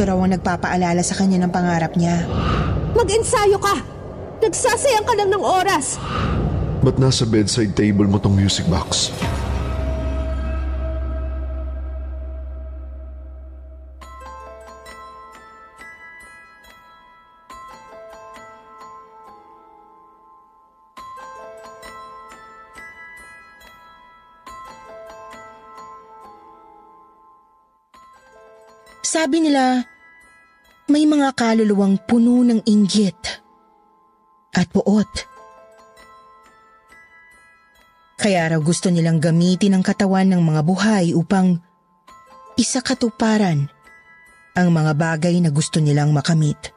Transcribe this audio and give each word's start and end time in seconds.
Ito 0.00 0.08
raw 0.08 0.16
ang 0.16 0.32
nagpapaalala 0.32 1.04
sa 1.04 1.12
kanya 1.12 1.44
ng 1.44 1.52
pangarap 1.52 1.92
niya. 1.92 2.24
Mag-ensayo 2.96 3.60
ka! 3.60 3.84
Nagsasayang 4.40 5.04
ka 5.04 5.12
lang 5.12 5.28
ng 5.28 5.44
oras! 5.44 6.00
Ba't 6.80 6.96
nasa 6.96 7.28
bedside 7.28 7.76
table 7.76 8.08
mo 8.08 8.16
tong 8.16 8.32
music 8.32 8.64
box? 8.72 9.12
Sabi 29.10 29.42
nila, 29.42 29.82
may 30.86 31.02
mga 31.02 31.34
kaluluwang 31.34 31.98
puno 32.06 32.46
ng 32.46 32.62
inggit 32.62 33.42
at 34.54 34.70
puot. 34.70 35.10
Kaya 38.14 38.54
raw 38.54 38.60
gusto 38.62 38.86
nilang 38.86 39.18
gamitin 39.18 39.74
ang 39.74 39.82
katawan 39.82 40.30
ng 40.30 40.38
mga 40.38 40.62
buhay 40.62 41.10
upang 41.10 41.58
isakatuparan 42.54 43.66
ang 44.54 44.68
mga 44.70 44.94
bagay 44.94 45.42
na 45.42 45.50
gusto 45.50 45.82
nilang 45.82 46.14
makamit. 46.14 46.70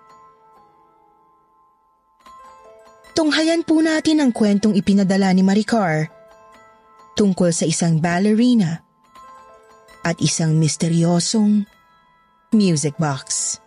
Tunghayan 3.14 3.62
po 3.62 3.78
natin 3.78 4.26
ang 4.26 4.34
kwentong 4.34 4.74
ipinadala 4.74 5.30
ni 5.38 5.46
Maricar 5.46 6.10
tungkol 7.14 7.54
sa 7.54 7.70
isang 7.70 8.02
ballerina 8.02 8.82
at 10.02 10.18
isang 10.18 10.58
misteryosong 10.58 11.70
music 12.54 12.96
box. 12.96 13.60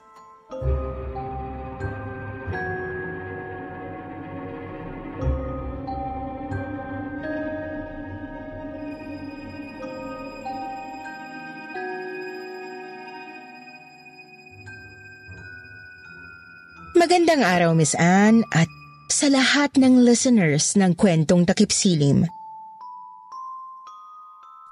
Magandang 16.96 17.46
araw, 17.46 17.70
Miss 17.78 17.94
Anne, 17.94 18.42
at 18.50 18.66
sa 19.06 19.30
lahat 19.30 19.78
ng 19.78 20.02
listeners 20.02 20.74
ng 20.74 20.98
kwentong 20.98 21.46
takip 21.46 21.70
silim. 21.70 22.26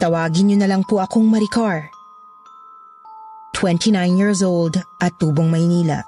Tawagin 0.03 0.51
niyo 0.51 0.59
na 0.59 0.67
lang 0.67 0.83
po 0.83 0.99
akong 0.99 1.31
Maricar. 1.31 1.94
29 3.65 4.21
years 4.21 4.45
old 4.45 4.77
at 5.01 5.17
tubong 5.17 5.49
Maynila. 5.49 6.05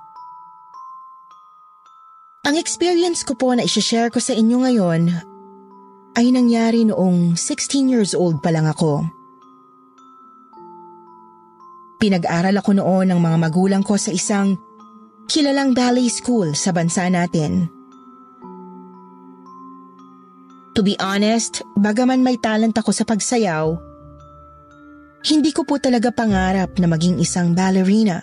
Ang 2.44 2.60
experience 2.60 3.25
ko 3.25 3.32
po 3.32 3.56
na 3.56 3.64
isashare 3.64 4.12
ko 4.12 4.20
sa 4.20 4.36
inyo 4.36 4.60
ngayon 4.60 5.08
ay 6.20 6.28
nangyari 6.36 6.84
noong 6.84 7.32
16 7.32 7.88
years 7.88 8.12
old 8.12 8.44
pa 8.44 8.53
lang 8.53 8.69
ako. 8.69 9.08
Pinag-aral 11.97 12.60
ako 12.60 12.76
noon 12.76 13.08
ng 13.08 13.20
mga 13.25 13.36
magulang 13.41 13.81
ko 13.81 13.97
sa 13.97 14.12
isang 14.12 14.60
kilalang 15.25 15.72
ballet 15.72 16.12
school 16.12 16.52
sa 16.52 16.76
bansa 16.76 17.08
natin. 17.08 17.72
To 20.76 20.84
be 20.84 20.92
honest, 21.00 21.64
bagaman 21.81 22.20
may 22.20 22.36
talent 22.36 22.76
ako 22.76 22.92
sa 22.92 23.08
pagsayaw, 23.08 23.95
hindi 25.26 25.50
ko 25.50 25.66
po 25.66 25.82
talaga 25.82 26.14
pangarap 26.14 26.78
na 26.78 26.87
maging 26.87 27.19
isang 27.19 27.50
ballerina. 27.50 28.22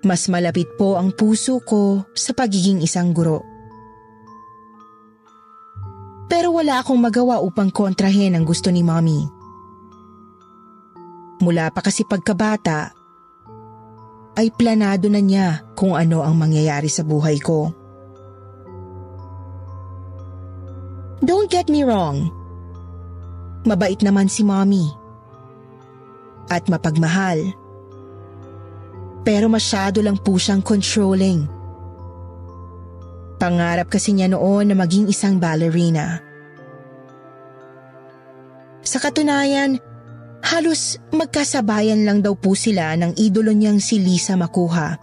Mas 0.00 0.32
malapit 0.32 0.64
po 0.80 0.96
ang 0.96 1.12
puso 1.12 1.60
ko 1.60 2.08
sa 2.16 2.32
pagiging 2.32 2.80
isang 2.80 3.12
guro. 3.12 3.44
Pero 6.30 6.56
wala 6.56 6.80
akong 6.80 6.96
magawa 6.96 7.44
upang 7.44 7.68
kontrahin 7.68 8.32
ang 8.32 8.48
gusto 8.48 8.72
ni 8.72 8.80
mommy. 8.80 9.28
Mula 11.44 11.68
pa 11.68 11.84
kasi 11.84 12.08
pagkabata, 12.08 12.96
ay 14.40 14.48
planado 14.56 15.12
na 15.12 15.20
niya 15.20 15.68
kung 15.76 15.92
ano 15.92 16.24
ang 16.24 16.38
mangyayari 16.38 16.88
sa 16.88 17.04
buhay 17.04 17.36
ko. 17.42 17.76
Don't 21.20 21.52
get 21.52 21.68
me 21.68 21.84
wrong. 21.84 22.39
Mabait 23.68 23.98
naman 24.00 24.26
si 24.28 24.40
mommy. 24.40 24.88
At 26.48 26.66
mapagmahal. 26.66 27.52
Pero 29.20 29.52
masyado 29.52 30.00
lang 30.00 30.16
po 30.16 30.40
siyang 30.40 30.64
controlling. 30.64 31.44
Pangarap 33.40 33.88
kasi 33.88 34.12
niya 34.12 34.32
noon 34.32 34.72
na 34.72 34.76
maging 34.76 35.08
isang 35.08 35.40
ballerina. 35.40 36.20
Sa 38.80 38.98
katunayan, 39.00 39.80
halos 40.44 40.96
magkasabayan 41.12 42.04
lang 42.04 42.24
daw 42.24 42.36
po 42.36 42.56
sila 42.56 42.96
ng 42.96 43.16
idolo 43.16 43.52
niyang 43.52 43.80
si 43.80 44.00
Lisa 44.00 44.36
Makuha. 44.36 44.96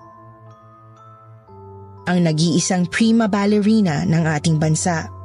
Ang 2.08 2.20
nag-iisang 2.24 2.88
prima 2.88 3.28
ballerina 3.28 4.08
ng 4.08 4.24
ating 4.28 4.58
bansa. 4.58 5.17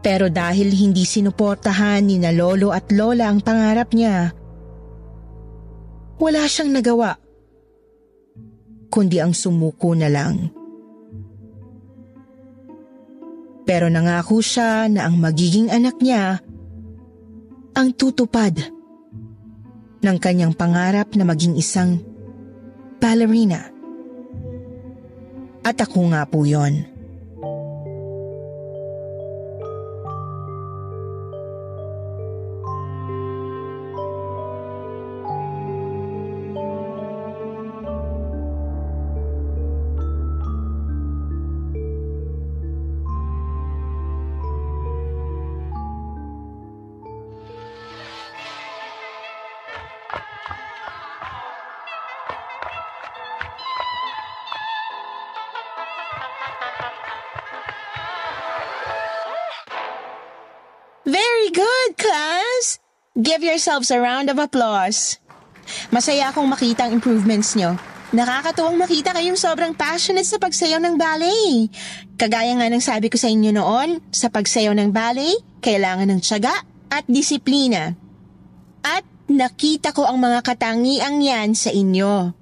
Pero 0.00 0.32
dahil 0.32 0.72
hindi 0.72 1.04
sinuportahan 1.04 2.00
ni 2.00 2.16
na 2.16 2.32
lolo 2.32 2.72
at 2.72 2.88
lola 2.88 3.28
ang 3.28 3.44
pangarap 3.44 3.92
niya, 3.92 4.32
wala 6.20 6.44
siyang 6.48 6.72
nagawa, 6.72 7.16
kundi 8.88 9.20
ang 9.20 9.36
sumuko 9.36 9.92
na 9.92 10.08
lang. 10.08 10.48
Pero 13.68 13.92
nangako 13.92 14.40
siya 14.40 14.88
na 14.88 15.06
ang 15.06 15.20
magiging 15.20 15.68
anak 15.68 16.00
niya 16.00 16.42
ang 17.76 17.88
tutupad 17.94 18.56
ng 20.00 20.16
kanyang 20.16 20.56
pangarap 20.56 21.12
na 21.14 21.24
maging 21.28 21.54
isang 21.54 22.00
ballerina. 22.98 23.68
At 25.60 25.76
ako 25.80 26.12
nga 26.12 26.24
po 26.24 26.48
yon. 26.48 26.88
Give 63.20 63.44
yourselves 63.44 63.92
a 63.92 64.00
round 64.00 64.32
of 64.32 64.40
applause. 64.40 65.20
Masaya 65.92 66.32
akong 66.32 66.48
makita 66.48 66.88
ang 66.88 66.96
improvements 66.96 67.52
nyo. 67.52 67.76
Nakakatuwang 68.16 68.80
makita 68.80 69.12
kayong 69.12 69.36
sobrang 69.36 69.76
passionate 69.76 70.24
sa 70.24 70.40
pagsayaw 70.40 70.80
ng 70.80 70.96
ballet. 70.96 71.68
Kagaya 72.16 72.56
nga 72.56 72.72
ng 72.72 72.80
sabi 72.80 73.12
ko 73.12 73.20
sa 73.20 73.28
inyo 73.28 73.52
noon, 73.52 74.00
sa 74.08 74.32
pagsayaw 74.32 74.72
ng 74.72 74.90
ballet, 74.90 75.36
kailangan 75.60 76.08
ng 76.08 76.20
tiyaga 76.24 76.64
at 76.88 77.04
disiplina. 77.06 77.92
At 78.80 79.04
nakita 79.28 79.92
ko 79.92 80.08
ang 80.08 80.16
mga 80.16 80.40
katangiang 80.40 81.20
yan 81.20 81.52
sa 81.52 81.70
inyo. 81.70 82.32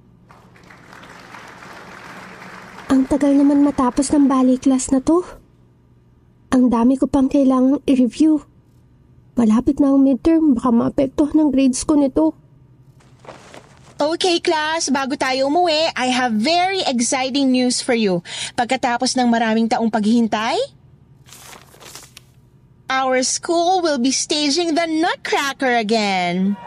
Ang 2.87 3.01
tagal 3.05 3.35
naman 3.35 3.67
matapos 3.67 4.15
ng 4.15 4.31
ballet 4.31 4.57
class 4.57 4.95
na 4.95 5.03
to. 5.03 5.27
Ang 6.55 6.71
dami 6.71 6.95
ko 6.95 7.05
pang 7.05 7.27
kailangang 7.27 7.83
i-review. 7.83 8.48
Malapit 9.39 9.79
na 9.79 9.95
ang 9.95 10.03
midterm, 10.03 10.51
baka 10.51 10.67
maapekto 10.67 11.31
ng 11.31 11.47
grades 11.47 11.87
ko 11.87 11.95
nito. 11.95 12.35
Okay, 13.95 14.43
class, 14.43 14.91
bago 14.91 15.15
tayo 15.15 15.47
umuwi, 15.47 15.95
I 15.95 16.11
have 16.11 16.35
very 16.35 16.83
exciting 16.83 17.47
news 17.47 17.79
for 17.79 17.95
you. 17.95 18.19
Pagkatapos 18.59 19.15
ng 19.15 19.31
maraming 19.31 19.71
taong 19.71 19.87
paghihintay, 19.87 20.59
our 22.91 23.23
school 23.23 23.79
will 23.79 23.99
be 23.99 24.11
staging 24.11 24.75
the 24.75 24.83
Nutcracker 24.87 25.71
again. 25.79 26.59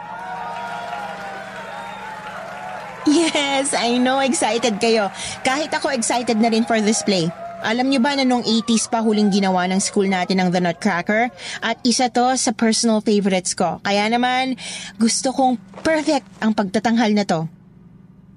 Yes, 3.05 3.77
I 3.77 4.01
know 4.01 4.25
excited 4.25 4.81
kayo. 4.81 5.13
Kahit 5.45 5.75
ako 5.77 5.93
excited 5.93 6.41
na 6.41 6.49
rin 6.49 6.65
for 6.65 6.81
this 6.81 7.05
play. 7.05 7.29
Alam 7.63 7.89
niyo 7.89 8.03
ba 8.03 8.19
na 8.19 8.27
nung 8.27 8.43
80s 8.43 8.91
pa 8.91 8.99
huling 8.99 9.31
ginawa 9.31 9.71
ng 9.71 9.79
school 9.79 10.11
natin 10.11 10.43
ng 10.43 10.51
The 10.51 10.59
Nutcracker? 10.59 11.31
At 11.63 11.79
isa 11.87 12.11
to 12.11 12.35
sa 12.35 12.51
personal 12.51 12.99
favorites 13.01 13.55
ko. 13.55 13.79
Kaya 13.87 14.11
naman, 14.11 14.59
gusto 14.99 15.31
kong 15.31 15.63
perfect 15.87 16.27
ang 16.43 16.53
pagtatanghal 16.59 17.15
na 17.15 17.25
to. 17.25 17.47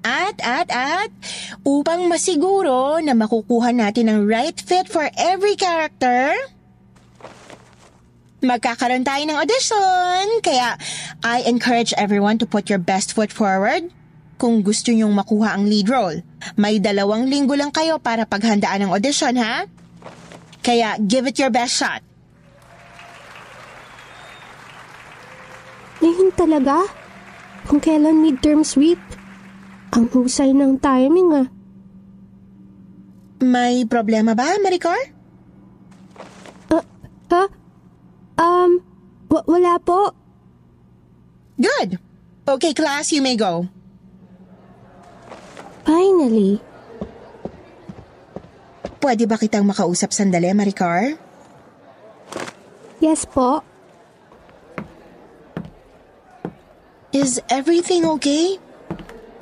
At, 0.06 0.38
at, 0.46 0.70
at, 0.70 1.10
upang 1.66 2.06
masiguro 2.06 3.02
na 3.02 3.18
makukuha 3.18 3.74
natin 3.74 4.14
ang 4.14 4.30
right 4.30 4.54
fit 4.54 4.86
for 4.86 5.10
every 5.18 5.58
character, 5.58 6.38
magkakaroon 8.46 9.02
tayo 9.02 9.26
ng 9.26 9.38
audition. 9.42 10.24
Kaya, 10.46 10.78
I 11.26 11.42
encourage 11.50 11.90
everyone 11.98 12.38
to 12.38 12.46
put 12.46 12.70
your 12.70 12.78
best 12.78 13.18
foot 13.18 13.34
forward 13.34 13.90
kung 14.36 14.60
gusto 14.62 14.92
nyong 14.92 15.12
makuha 15.16 15.56
ang 15.56 15.68
lead 15.68 15.88
role. 15.88 16.20
May 16.60 16.80
dalawang 16.80 17.28
linggo 17.28 17.56
lang 17.56 17.72
kayo 17.72 18.00
para 18.00 18.28
paghandaan 18.28 18.88
ang 18.88 18.92
audition, 18.92 19.36
ha? 19.40 19.68
Kaya 20.60 21.00
give 21.00 21.30
it 21.30 21.40
your 21.40 21.54
best 21.54 21.78
shot. 21.80 22.02
Ngayon 26.04 26.30
talaga? 26.36 26.84
Kung 27.66 27.82
kailan 27.82 28.22
midterm 28.22 28.62
sweep? 28.62 29.00
Ang 29.96 30.12
husay 30.12 30.52
ng 30.52 30.78
timing 30.78 31.30
ah. 31.34 31.48
May 33.40 33.88
problema 33.88 34.36
ba, 34.36 34.58
Maricar? 34.60 35.00
Ha? 37.32 37.44
Um, 38.36 38.84
wa- 39.32 39.48
wala 39.48 39.80
po. 39.80 40.12
Good. 41.56 42.00
Okay, 42.46 42.76
class, 42.76 43.16
you 43.16 43.24
may 43.24 43.40
go. 43.40 43.68
Finally. 45.86 46.60
Pwede 48.98 49.30
ba 49.30 49.38
kitang 49.38 49.70
makausap 49.70 50.10
sandali, 50.10 50.50
Maricar? 50.52 51.14
Yes 52.98 53.30
po. 53.30 53.62
Is 57.14 57.38
everything 57.48 58.04
okay? 58.18 58.58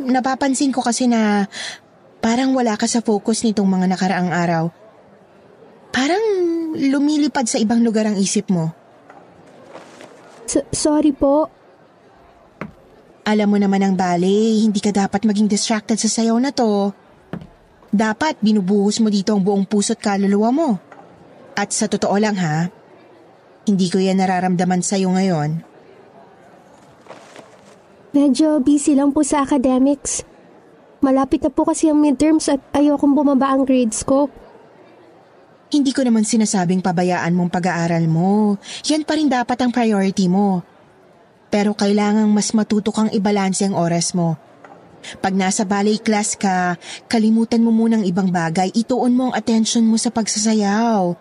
Napapansin 0.03 0.75
ko 0.75 0.83
kasi 0.83 1.07
na 1.07 1.47
parang 2.19 2.51
wala 2.51 2.75
ka 2.75 2.85
sa 2.91 2.99
focus 2.99 3.47
nitong 3.47 3.65
mga 3.65 3.87
nakaraang 3.95 4.29
araw. 4.35 4.65
Parang 5.95 6.21
lumilipad 6.75 7.47
sa 7.47 7.57
ibang 7.57 7.81
lugar 7.81 8.03
ang 8.09 8.19
isip 8.19 8.51
mo. 8.51 8.75
S- 10.43 10.67
sorry 10.75 11.15
po. 11.15 11.47
Alam 13.23 13.55
mo 13.55 13.57
naman 13.59 13.79
ang 13.79 13.95
ballet, 13.95 14.67
hindi 14.67 14.83
ka 14.83 14.91
dapat 14.91 15.23
maging 15.23 15.47
distracted 15.47 15.95
sa 15.95 16.11
sayaw 16.11 16.35
na 16.43 16.51
to. 16.51 16.91
Dapat 17.87 18.43
binubuhos 18.43 18.99
mo 18.99 19.07
dito 19.07 19.31
ang 19.31 19.39
buong 19.39 19.63
puso't 19.63 19.95
kaluluwa 19.95 20.51
mo. 20.51 20.69
At 21.55 21.71
sa 21.71 21.87
totoo 21.87 22.19
lang 22.19 22.35
ha, 22.35 22.67
hindi 23.63 23.87
ko 23.87 24.03
yan 24.03 24.19
nararamdaman 24.19 24.83
sa'yo 24.83 25.07
ngayon. 25.15 25.63
Medyo 28.11 28.59
busy 28.59 28.91
lang 28.91 29.15
po 29.15 29.23
sa 29.23 29.39
academics. 29.39 30.27
Malapit 30.99 31.47
na 31.47 31.51
po 31.51 31.63
kasi 31.63 31.87
ang 31.87 32.03
midterms 32.03 32.51
at 32.51 32.59
ayokong 32.75 33.15
bumaba 33.15 33.55
ang 33.55 33.63
grades 33.63 34.03
ko. 34.03 34.27
Hindi 35.71 35.95
ko 35.95 36.03
naman 36.03 36.27
sinasabing 36.27 36.83
pabayaan 36.83 37.31
mong 37.31 37.55
pag-aaral 37.55 38.03
mo. 38.11 38.59
Yan 38.91 39.07
pa 39.07 39.15
rin 39.15 39.31
dapat 39.31 39.57
ang 39.63 39.71
priority 39.71 40.27
mo. 40.27 40.72
Pero 41.53 41.77
kailangang 41.77 42.33
mas 42.33 42.49
matuto 42.57 42.89
kang 42.89 43.13
ibalanse 43.13 43.69
ang 43.69 43.77
oras 43.77 44.17
mo. 44.17 44.41
Pag 45.21 45.37
nasa 45.37 45.61
ballet 45.67 46.01
class 46.01 46.33
ka, 46.33 46.81
kalimutan 47.05 47.61
mo 47.61 47.69
munang 47.69 48.01
ibang 48.01 48.33
bagay, 48.33 48.73
ituon 48.73 49.13
mo 49.13 49.29
ang 49.29 49.37
attention 49.37 49.85
mo 49.85 50.01
sa 50.01 50.09
pagsasayaw. 50.09 51.13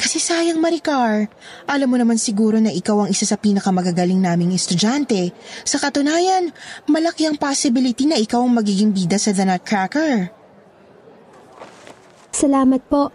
Kasi 0.00 0.16
sayang 0.16 0.58
Maricar, 0.58 1.28
alam 1.68 1.86
mo 1.86 2.00
naman 2.00 2.16
siguro 2.16 2.56
na 2.56 2.72
ikaw 2.72 3.04
ang 3.04 3.12
isa 3.12 3.28
sa 3.28 3.36
pinakamagagaling 3.36 4.18
naming 4.18 4.56
estudyante. 4.56 5.30
Sa 5.62 5.76
katunayan, 5.76 6.50
malaki 6.88 7.28
ang 7.28 7.36
possibility 7.36 8.08
na 8.08 8.16
ikaw 8.16 8.42
ang 8.42 8.56
magiging 8.56 8.96
bida 8.96 9.20
sa 9.20 9.30
The 9.36 9.44
Nutcracker. 9.44 10.32
Salamat 12.32 12.82
po. 12.88 13.12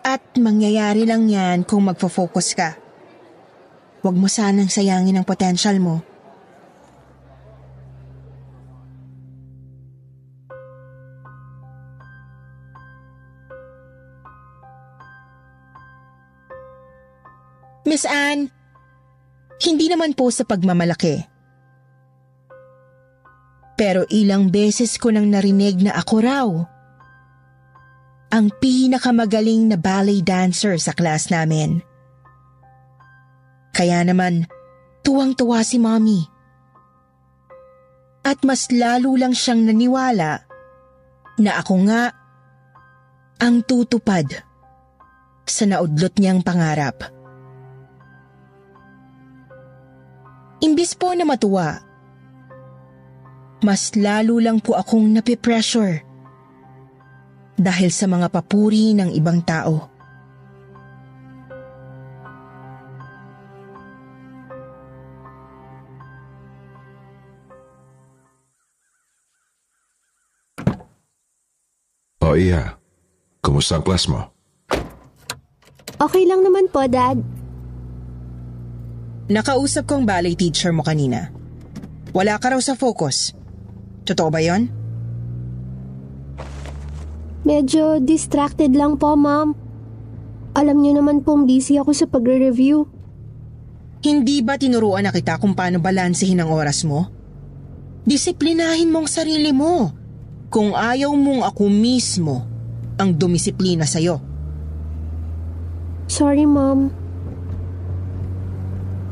At 0.00 0.24
mangyayari 0.40 1.04
lang 1.04 1.28
yan 1.28 1.68
kung 1.68 1.84
magfo-focus 1.86 2.48
ka. 2.56 2.83
Huwag 4.04 4.20
mo 4.20 4.28
sanang 4.28 4.68
sayangin 4.68 5.16
ang 5.16 5.24
potential 5.24 5.80
mo. 5.80 6.04
Miss 17.88 18.04
Anne, 18.04 18.52
hindi 19.64 19.88
naman 19.88 20.12
po 20.12 20.28
sa 20.28 20.44
pagmamalaki. 20.44 21.24
Pero 23.80 24.04
ilang 24.12 24.52
beses 24.52 25.00
ko 25.00 25.16
nang 25.16 25.32
narinig 25.32 25.80
na 25.80 25.96
ako 25.96 26.14
raw 26.20 26.48
ang 28.34 28.52
pinakamagaling 28.60 29.72
na 29.72 29.80
ballet 29.80 30.20
dancer 30.20 30.76
sa 30.76 30.92
class 30.92 31.32
namin. 31.32 31.93
Kaya 33.74 34.06
naman, 34.06 34.46
tuwang-tuwa 35.02 35.66
si 35.66 35.82
mommy. 35.82 36.22
At 38.24 38.40
mas 38.46 38.70
lalo 38.70 39.18
lang 39.18 39.34
siyang 39.34 39.66
naniwala 39.66 40.46
na 41.42 41.50
ako 41.58 41.74
nga 41.90 42.14
ang 43.42 43.66
tutupad 43.66 44.30
sa 45.44 45.64
naudlot 45.68 46.14
niyang 46.16 46.40
pangarap. 46.40 47.04
Imbis 50.64 50.96
po 50.96 51.12
na 51.12 51.28
matuwa, 51.28 51.82
mas 53.60 53.92
lalo 53.92 54.40
lang 54.40 54.62
po 54.64 54.78
akong 54.78 55.12
napipressure 55.12 56.00
dahil 57.60 57.90
sa 57.92 58.08
mga 58.08 58.32
papuri 58.32 58.96
ng 58.96 59.12
ibang 59.12 59.44
tao. 59.44 59.93
Iya, 72.34 72.76
kumusta 73.40 73.78
ang 73.78 73.84
class 73.86 74.10
mo? 74.10 74.34
Okay 75.94 76.26
lang 76.26 76.42
naman 76.42 76.66
po, 76.68 76.82
Dad. 76.90 77.22
Nakausap 79.30 79.88
ko 79.88 80.02
ang 80.02 80.04
ballet 80.04 80.36
teacher 80.36 80.74
mo 80.74 80.84
kanina. 80.84 81.32
Wala 82.12 82.36
ka 82.36 82.52
raw 82.52 82.60
sa 82.60 82.76
focus. 82.76 83.32
Totoo 84.04 84.28
ba 84.28 84.42
yon? 84.44 84.68
Medyo 87.48 88.04
distracted 88.04 88.76
lang 88.76 89.00
po, 89.00 89.16
Ma'am. 89.16 89.56
Alam 90.54 90.76
niyo 90.80 91.00
naman 91.00 91.24
pong 91.24 91.48
busy 91.48 91.80
ako 91.80 91.90
sa 91.96 92.06
pagre-review. 92.06 92.86
Hindi 94.04 94.44
ba 94.44 94.60
tinuruan 94.60 95.08
na 95.08 95.12
kita 95.12 95.40
kung 95.40 95.56
paano 95.56 95.80
balansehin 95.80 96.38
ang 96.44 96.52
oras 96.52 96.84
mo? 96.84 97.08
Disiplinahin 98.04 98.92
mong 98.92 99.08
sarili 99.08 99.50
mo. 99.50 100.03
Kung 100.54 100.70
ayaw 100.70 101.10
mong 101.18 101.50
ako 101.50 101.66
mismo 101.66 102.46
ang 102.94 103.10
dumisiplina 103.10 103.82
sa'yo. 103.82 104.22
Sorry, 106.06 106.46
Ma'am. 106.46 106.94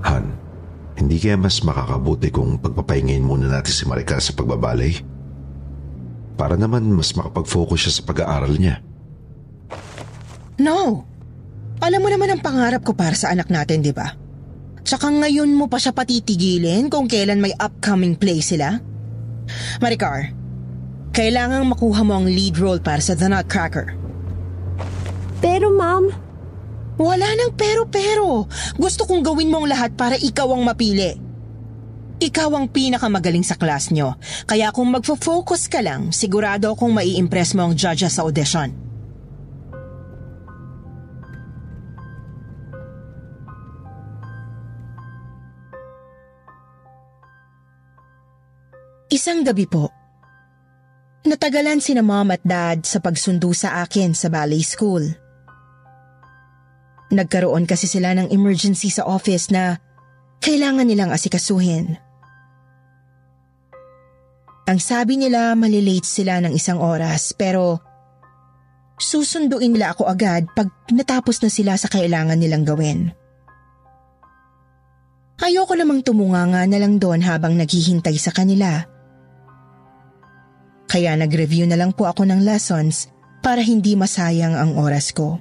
Han, 0.07 0.25
hindi 1.03 1.19
kaya 1.19 1.35
mas 1.35 1.59
makakabuti 1.67 2.31
kung 2.31 2.63
pagpapahingayin 2.63 3.27
muna 3.27 3.51
natin 3.51 3.75
si 3.75 3.83
Maricar 3.91 4.23
sa 4.23 4.31
pagbabalay? 4.39 5.03
Para 6.39 6.55
naman 6.55 6.87
mas 6.95 7.11
makapag-focus 7.19 7.91
siya 7.91 7.93
sa 7.99 8.03
pag-aaral 8.07 8.55
niya. 8.55 8.79
No. 10.63 11.03
Alam 11.83 12.07
mo 12.07 12.09
naman 12.15 12.31
ang 12.31 12.39
pangarap 12.39 12.87
ko 12.87 12.95
para 12.95 13.19
sa 13.19 13.35
anak 13.35 13.51
natin, 13.51 13.83
di 13.83 13.91
ba? 13.91 14.15
Tsaka 14.87 15.11
ngayon 15.11 15.51
mo 15.51 15.67
pa 15.67 15.83
siya 15.83 15.91
patitigilin 15.91 16.87
kung 16.87 17.11
kailan 17.11 17.43
may 17.43 17.51
upcoming 17.59 18.15
play 18.15 18.39
sila? 18.39 18.79
Maricar, 19.83 20.42
kailangang 21.13 21.69
makuha 21.69 22.03
mo 22.03 22.19
ang 22.19 22.27
lead 22.27 22.57
role 22.57 22.81
para 22.81 23.05
sa 23.05 23.13
The 23.13 23.29
Nutcracker. 23.29 23.95
Pero 25.39 25.71
ma'am, 25.71 26.09
Wala 27.01 27.35
nang 27.35 27.57
pero-pero. 27.57 28.47
Gusto 28.77 29.09
kong 29.09 29.25
gawin 29.25 29.49
mo 29.49 29.65
ang 29.65 29.69
lahat 29.69 29.97
para 29.97 30.15
ikaw 30.15 30.53
ang 30.53 30.63
mapili. 30.63 31.17
Ikaw 32.23 32.51
ang 32.55 32.71
pinakamagaling 32.71 33.43
sa 33.43 33.57
class 33.59 33.91
nyo. 33.91 34.15
Kaya 34.47 34.71
kung 34.71 34.93
magfo-focus 34.93 35.67
ka 35.67 35.81
lang, 35.83 36.13
sigurado 36.15 36.71
akong 36.71 36.93
mai-impress 36.95 37.57
mo 37.59 37.67
ang 37.67 37.75
judges 37.75 38.15
sa 38.15 38.23
audition. 38.23 38.71
Isang 49.13 49.45
gabi 49.45 49.69
po, 49.69 49.93
natagalan 51.23 51.79
sina 51.79 52.03
mom 52.03 52.35
at 52.35 52.43
dad 52.43 52.83
sa 52.83 52.99
pagsundo 52.99 53.51
sa 53.55 53.83
akin 53.87 54.15
sa 54.15 54.31
ballet 54.31 54.63
school. 54.63 55.03
Nagkaroon 57.13 57.69
kasi 57.69 57.85
sila 57.87 58.17
ng 58.17 58.33
emergency 58.33 58.89
sa 58.89 59.05
office 59.05 59.53
na 59.53 59.77
kailangan 60.41 60.89
nilang 60.89 61.13
asikasuhin. 61.13 62.01
Ang 64.67 64.79
sabi 64.79 65.21
nila 65.21 65.53
malilate 65.53 66.07
sila 66.07 66.41
ng 66.41 66.55
isang 66.55 66.81
oras 66.81 67.35
pero 67.37 67.83
susunduin 68.97 69.75
nila 69.75 69.93
ako 69.93 70.09
agad 70.09 70.47
pag 70.55 70.71
natapos 70.95 71.43
na 71.43 71.51
sila 71.51 71.75
sa 71.77 71.91
kailangan 71.91 72.39
nilang 72.39 72.65
gawin. 72.65 73.11
Ayoko 75.43 75.75
namang 75.75 76.07
tumunganga 76.07 76.63
na 76.71 76.79
lang 76.79 77.03
doon 77.03 77.19
habang 77.27 77.59
naghihintay 77.59 78.15
sa 78.15 78.31
kanila. 78.31 78.87
Kaya 80.93 81.17
nag-review 81.17 81.65
na 81.65 81.81
lang 81.81 81.97
po 81.97 82.05
ako 82.05 82.29
ng 82.29 82.45
lessons 82.45 83.09
para 83.41 83.65
hindi 83.65 83.97
masayang 83.97 84.53
ang 84.53 84.77
oras 84.77 85.09
ko. 85.17 85.41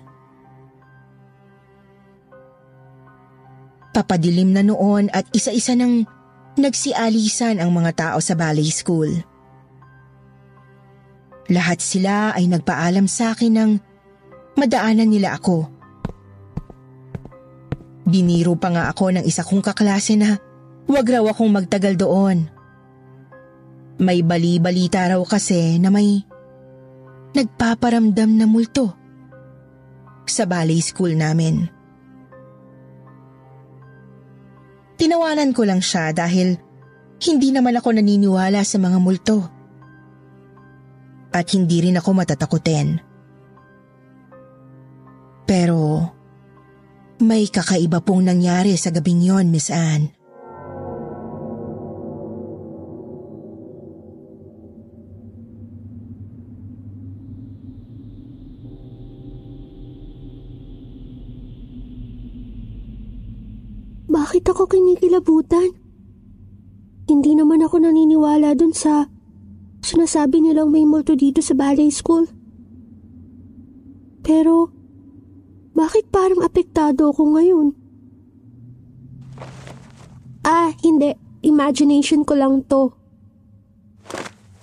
Papadilim 3.91 4.55
na 4.55 4.63
noon 4.63 5.11
at 5.11 5.27
isa-isa 5.35 5.75
nang 5.75 6.07
nagsialisan 6.55 7.59
ang 7.59 7.75
mga 7.75 7.91
tao 7.99 8.17
sa 8.23 8.31
ballet 8.39 8.71
school. 8.71 9.11
Lahat 11.51 11.83
sila 11.83 12.31
ay 12.31 12.47
nagpaalam 12.47 13.11
sa 13.11 13.35
akin 13.35 13.51
ng 13.51 13.71
madaanan 14.55 15.11
nila 15.11 15.35
ako. 15.35 15.67
Biniro 18.07 18.55
pa 18.55 18.71
nga 18.71 18.87
ako 18.87 19.19
ng 19.19 19.27
isa 19.27 19.43
kong 19.43 19.59
kaklase 19.59 20.15
na 20.15 20.39
wag 20.87 21.07
raw 21.11 21.27
akong 21.27 21.51
magtagal 21.51 21.99
doon. 21.99 22.60
May 24.01 24.25
bali-balita 24.25 25.13
raw 25.13 25.21
kasi 25.21 25.77
na 25.77 25.93
may 25.93 26.25
nagpaparamdam 27.37 28.33
na 28.33 28.49
multo 28.49 28.97
sa 30.25 30.49
ballet 30.49 30.81
school 30.81 31.13
namin. 31.13 31.69
Tinawanan 34.97 35.53
ko 35.53 35.65
lang 35.65 35.81
siya 35.81 36.13
dahil 36.13 36.57
hindi 37.21 37.49
naman 37.53 37.77
ako 37.77 37.89
naniniwala 37.97 38.61
sa 38.65 38.77
mga 38.81 38.97
multo. 38.97 39.39
At 41.31 41.47
hindi 41.53 41.85
rin 41.85 41.97
ako 41.97 42.09
matatakutin. 42.11 43.01
Pero 45.45 45.79
may 47.21 47.47
kakaiba 47.49 48.01
pong 48.01 48.29
nangyari 48.29 48.73
sa 48.77 48.89
gabing 48.89 49.21
yon, 49.25 49.53
Miss 49.53 49.69
Anne. 49.69 50.20
Bakit 64.31 64.47
ako 64.47 64.63
kinikilabutan? 64.63 65.75
Hindi 67.03 67.35
naman 67.35 67.67
ako 67.67 67.83
naniniwala 67.83 68.55
dun 68.55 68.71
sa 68.71 69.11
sinasabi 69.83 70.39
nilang 70.39 70.71
may 70.71 70.87
multo 70.87 71.19
dito 71.19 71.43
sa 71.43 71.51
ballet 71.51 71.91
school. 71.91 72.31
Pero, 74.23 74.71
bakit 75.75 76.07
parang 76.15 76.47
apektado 76.47 77.11
ako 77.11 77.35
ngayon? 77.35 77.75
Ah, 80.47 80.71
hindi. 80.79 81.11
Imagination 81.43 82.23
ko 82.23 82.31
lang 82.39 82.63
to. 82.71 82.95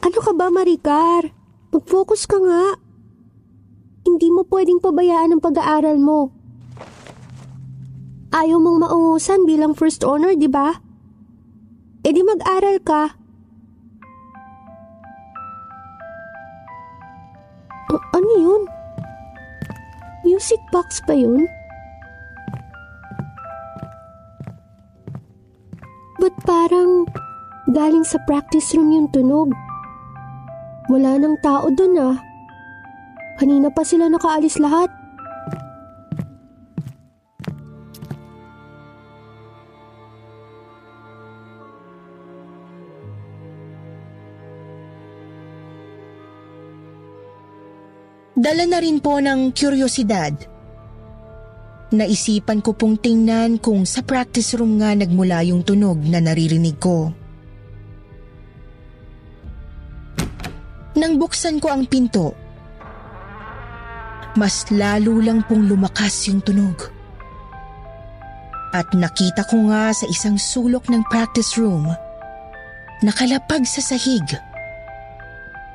Ano 0.00 0.18
ka 0.24 0.32
ba, 0.32 0.48
Maricar? 0.48 1.28
Mag-focus 1.76 2.24
ka 2.24 2.40
nga. 2.40 2.72
Hindi 4.08 4.32
mo 4.32 4.48
pwedeng 4.48 4.80
pabayaan 4.80 5.36
ang 5.36 5.44
pag-aaral 5.44 6.00
mo. 6.00 6.37
Ayaw 8.28 8.60
mong 8.60 8.84
maungusan 8.84 9.48
bilang 9.48 9.72
first 9.72 10.04
honor, 10.04 10.36
di 10.36 10.52
ba? 10.52 10.76
E 12.04 12.12
di 12.12 12.20
mag-aral 12.20 12.76
ka. 12.84 13.16
A- 17.88 18.06
ano 18.12 18.32
yun? 18.36 18.62
Music 20.28 20.60
box 20.68 21.00
ba 21.08 21.16
yun? 21.16 21.48
Ba't 26.20 26.36
parang 26.44 27.08
galing 27.72 28.04
sa 28.04 28.20
practice 28.28 28.76
room 28.76 28.92
yung 28.92 29.08
tunog? 29.08 29.56
Wala 30.92 31.16
nang 31.16 31.40
tao 31.40 31.72
dun 31.72 31.96
ah. 31.96 32.20
Kanina 33.40 33.72
pa 33.72 33.86
sila 33.86 34.12
nakaalis 34.12 34.60
lahat. 34.60 34.97
Dala 48.48 48.64
na 48.64 48.80
rin 48.80 48.96
po 48.96 49.20
ng 49.20 49.52
kuryosidad. 49.52 50.32
Naisipan 51.92 52.64
ko 52.64 52.72
pong 52.72 52.96
tingnan 52.96 53.60
kung 53.60 53.84
sa 53.84 54.00
practice 54.00 54.56
room 54.56 54.80
nga 54.80 54.96
nagmula 54.96 55.44
yung 55.44 55.60
tunog 55.60 56.00
na 56.08 56.16
naririnig 56.16 56.80
ko. 56.80 57.12
Nang 60.96 61.20
buksan 61.20 61.60
ko 61.60 61.68
ang 61.68 61.84
pinto, 61.84 62.32
mas 64.40 64.64
lalo 64.72 65.20
lang 65.20 65.44
pong 65.44 65.68
lumakas 65.68 66.32
yung 66.32 66.40
tunog. 66.40 66.88
At 68.72 68.96
nakita 68.96 69.44
ko 69.44 69.68
nga 69.68 69.92
sa 69.92 70.08
isang 70.08 70.40
sulok 70.40 70.88
ng 70.88 71.04
practice 71.12 71.60
room, 71.60 71.84
nakalapag 73.04 73.68
sa 73.68 73.84
sahig, 73.84 74.24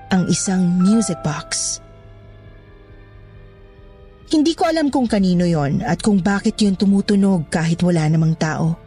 ang 0.09 0.25
isang 0.25 0.65
music 0.81 1.21
box. 1.21 1.82
Hindi 4.31 4.55
ko 4.55 4.69
alam 4.69 4.87
kung 4.87 5.09
kanino 5.09 5.43
yon 5.43 5.83
at 5.83 5.99
kung 5.99 6.23
bakit 6.23 6.59
yun 6.61 6.77
tumutunog 6.79 7.51
kahit 7.51 7.83
wala 7.83 8.07
namang 8.07 8.35
tao. 8.39 8.77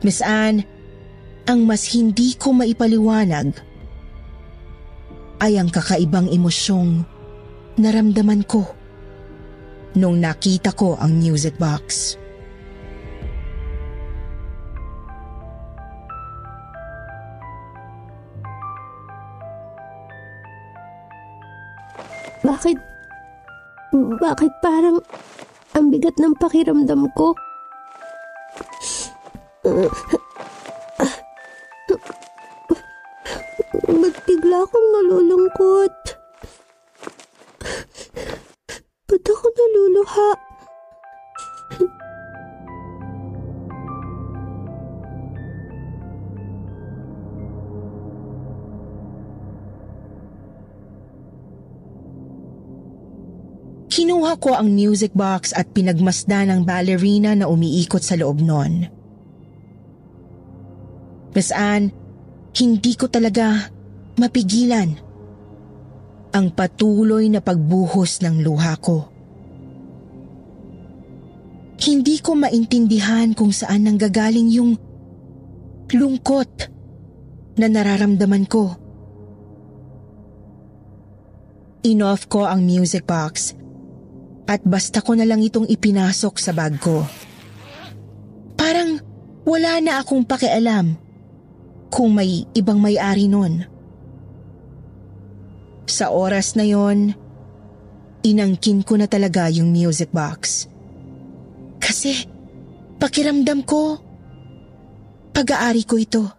Miss 0.00 0.22
Anne, 0.22 0.62
ang 1.48 1.66
mas 1.66 1.90
hindi 1.90 2.38
ko 2.38 2.54
maipaliwanag 2.54 3.50
ay 5.42 5.58
ang 5.58 5.70
kakaibang 5.70 6.30
emosyong 6.30 7.02
naramdaman 7.78 8.42
ko 8.46 8.66
nung 9.98 10.18
nakita 10.22 10.74
ko 10.74 10.98
ang 10.98 11.18
music 11.18 11.56
box. 11.58 12.14
Bakit? 22.42 22.78
Bakit 24.22 24.52
parang 24.62 25.02
ang 25.74 25.90
bigat 25.90 26.14
ng 26.22 26.38
pakiramdam 26.38 27.10
ko? 27.18 27.34
Ba't 33.88 34.16
bigla 34.24 34.58
akong 34.62 34.88
nalulungkot? 34.94 35.94
Ba't 39.08 39.24
ako 39.26 39.46
naluluha? 39.50 40.30
Kinuha 53.98 54.38
ko 54.38 54.54
ang 54.54 54.70
music 54.78 55.10
box 55.10 55.50
at 55.50 55.74
pinagmasdan 55.74 56.54
ng 56.54 56.60
ballerina 56.62 57.34
na 57.34 57.50
umiikot 57.50 57.98
sa 57.98 58.14
loob 58.14 58.38
nun. 58.38 58.86
Miss 61.34 61.50
Anne, 61.50 61.90
hindi 62.62 62.94
ko 62.94 63.10
talaga 63.10 63.74
mapigilan 64.14 64.94
ang 66.30 66.46
patuloy 66.54 67.26
na 67.26 67.42
pagbuhos 67.42 68.22
ng 68.22 68.38
luha 68.38 68.78
ko. 68.78 69.10
Hindi 71.82 72.22
ko 72.22 72.38
maintindihan 72.38 73.34
kung 73.34 73.50
saan 73.50 73.90
nanggagaling 73.90 74.46
yung 74.54 74.78
lungkot 75.90 76.70
na 77.58 77.66
nararamdaman 77.66 78.46
ko. 78.46 78.78
Inoff 81.82 82.30
ko 82.30 82.46
ang 82.46 82.62
music 82.62 83.02
box 83.02 83.57
at 84.48 84.64
basta 84.64 85.04
ko 85.04 85.12
na 85.12 85.28
lang 85.28 85.44
itong 85.44 85.68
ipinasok 85.68 86.40
sa 86.40 86.56
bag 86.56 86.80
ko. 86.80 87.04
Parang 88.56 88.96
wala 89.44 89.76
na 89.84 90.00
akong 90.00 90.24
pakialam 90.24 90.96
kung 91.92 92.16
may 92.16 92.48
ibang 92.56 92.80
may-ari 92.80 93.28
nun. 93.28 93.68
Sa 95.88 96.12
oras 96.12 96.56
na 96.56 96.64
yon, 96.64 97.12
inangkin 98.24 98.80
ko 98.84 98.96
na 98.96 99.04
talaga 99.04 99.52
yung 99.52 99.68
music 99.68 100.12
box. 100.12 100.68
Kasi 101.80 102.28
pakiramdam 102.96 103.64
ko, 103.64 104.00
pag-aari 105.32 105.84
ko 105.84 105.96
ito. 106.00 106.37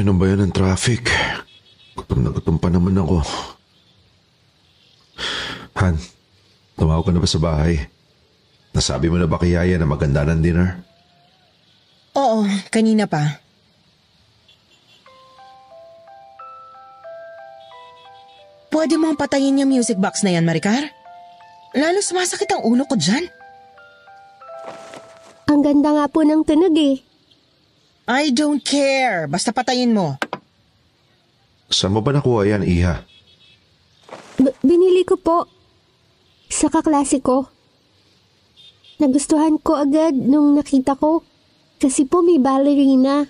Ay, 0.00 0.08
ano 0.08 0.16
ba 0.16 0.32
yan 0.32 0.48
ang 0.48 0.56
traffic? 0.56 1.12
Gutom 1.92 2.24
na 2.24 2.32
gutom 2.32 2.56
pa 2.56 2.72
naman 2.72 2.96
ako. 2.96 3.20
Han, 5.76 6.00
tumawag 6.72 7.04
ka 7.04 7.12
na 7.12 7.20
ba 7.20 7.28
sa 7.28 7.36
bahay? 7.36 7.84
Nasabi 8.72 9.12
mo 9.12 9.20
na 9.20 9.28
ba 9.28 9.36
kay 9.36 9.52
Yaya 9.52 9.76
na 9.76 9.84
maganda 9.84 10.24
ng 10.24 10.40
dinner? 10.40 10.80
Oo, 12.16 12.48
kanina 12.72 13.04
pa. 13.04 13.44
Pwede 18.72 18.96
mong 18.96 19.20
patayin 19.20 19.60
yung 19.60 19.68
music 19.68 20.00
box 20.00 20.24
na 20.24 20.32
yan, 20.32 20.48
Maricar? 20.48 20.80
Lalo 21.76 22.00
sumasakit 22.00 22.48
ang 22.48 22.64
ulo 22.64 22.88
ko 22.88 22.96
dyan. 22.96 23.28
Ang 25.44 25.60
ganda 25.60 25.92
nga 25.92 26.08
po 26.08 26.24
ng 26.24 26.40
tunog 26.48 26.72
eh. 26.80 27.09
I 28.06 28.30
don't 28.30 28.60
care. 28.60 29.26
Basta 29.26 29.50
patayin 29.50 29.92
mo. 29.92 30.16
Saan 31.70 31.94
mo 31.94 32.02
ba 32.02 32.10
nakuha 32.10 32.46
yan, 32.46 32.62
Iha? 32.66 33.06
B- 34.40 34.56
binili 34.64 35.06
ko 35.06 35.14
po. 35.20 35.46
Sa 36.50 36.66
kaklase 36.66 37.22
ko. 37.22 37.46
Nagustuhan 38.98 39.56
ko 39.62 39.78
agad 39.78 40.12
nung 40.12 40.58
nakita 40.58 40.98
ko. 40.98 41.22
Kasi 41.80 42.04
po 42.04 42.20
may 42.20 42.36
ballerina. 42.36 43.24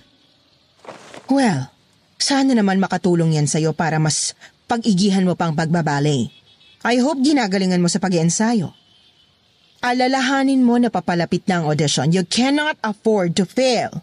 Well, 1.31 1.71
sana 2.19 2.51
naman 2.51 2.81
makatulong 2.81 3.37
yan 3.37 3.47
sa'yo 3.47 3.71
para 3.71 4.01
mas 4.01 4.35
pag-igihan 4.67 5.23
mo 5.23 5.37
pang 5.39 5.55
pagbabale. 5.55 6.33
I 6.81 6.95
hope 6.99 7.21
ginagalingan 7.21 7.79
mo 7.79 7.87
sa 7.87 8.01
pag-iensayo. 8.01 8.73
Alalahanin 9.81 10.65
mo 10.65 10.75
na 10.81 10.89
papalapit 10.89 11.45
na 11.45 11.61
ang 11.61 11.69
audition. 11.69 12.09
You 12.09 12.25
cannot 12.25 12.75
afford 12.81 13.37
to 13.37 13.45
fail. 13.45 14.01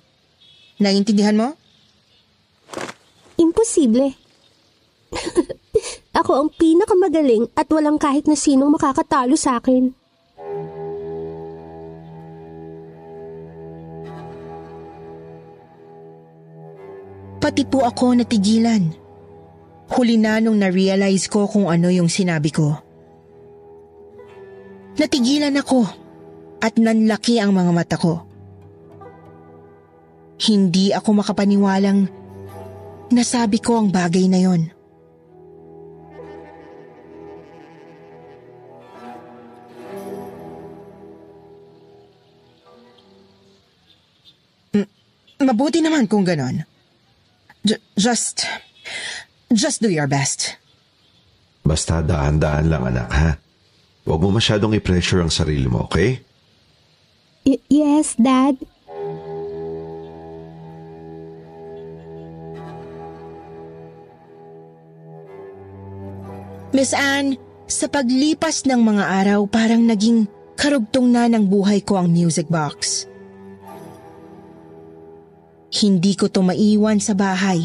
Naiintindihan 0.78 1.34
mo? 1.34 1.48
Imposible. 3.34 4.14
Ako 6.18 6.32
ang 6.38 6.50
pinakamagaling 6.54 7.50
at 7.54 7.70
walang 7.70 7.98
kahit 7.98 8.26
na 8.26 8.34
sinong 8.34 8.74
makakatalo 8.74 9.38
sa 9.38 9.58
akin. 9.58 9.94
Pati 17.38 17.64
po 17.64 17.80
ako 17.80 18.12
natigilan. 18.18 18.92
Huli 19.88 20.20
na 20.20 20.36
nung 20.36 20.60
na-realize 20.60 21.32
ko 21.32 21.48
kung 21.48 21.72
ano 21.72 21.88
yung 21.88 22.12
sinabi 22.12 22.52
ko. 22.52 22.76
Natigilan 25.00 25.56
ako 25.56 25.88
at 26.60 26.76
nanlaki 26.76 27.40
ang 27.40 27.56
mga 27.56 27.72
mata 27.72 27.96
ko. 27.96 28.27
Hindi 30.38 30.94
ako 30.94 31.22
makapaniwalang 31.22 32.06
nasabi 33.10 33.58
ko 33.58 33.82
ang 33.82 33.88
bagay 33.90 34.30
na 34.30 34.38
yon. 34.38 34.62
M- 44.74 44.90
mabuti 45.42 45.80
naman 45.80 46.06
kung 46.06 46.24
ganon. 46.24 46.64
J- 47.64 47.80
just, 47.96 48.46
just 49.50 49.82
do 49.82 49.90
your 49.90 50.06
best. 50.06 50.56
Basta 51.64 52.00
daan-daan 52.00 52.70
lang 52.70 52.84
anak 52.86 53.10
ha. 53.12 53.30
Huwag 54.08 54.20
mo 54.24 54.32
masyadong 54.32 54.72
i-pressure 54.72 55.20
ang 55.20 55.32
sarili 55.32 55.68
mo, 55.68 55.84
okay? 55.84 56.24
Y- 57.44 57.60
yes, 57.68 58.16
Dad. 58.16 58.56
Miss 66.68 66.92
Anne, 66.92 67.40
sa 67.64 67.88
paglipas 67.88 68.68
ng 68.68 68.76
mga 68.76 69.04
araw 69.24 69.48
parang 69.48 69.80
naging 69.88 70.28
karugtong 70.52 71.08
na 71.08 71.24
ng 71.24 71.48
buhay 71.48 71.80
ko 71.80 71.96
ang 71.96 72.12
music 72.12 72.44
box. 72.52 73.08
Hindi 75.72 76.12
ko 76.12 76.28
to 76.28 76.44
maiwan 76.44 77.00
sa 77.00 77.16
bahay. 77.16 77.64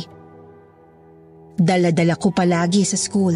Dala-dala 1.59 2.15
ko 2.15 2.31
palagi 2.31 2.83
sa 2.87 2.95
school. 2.95 3.35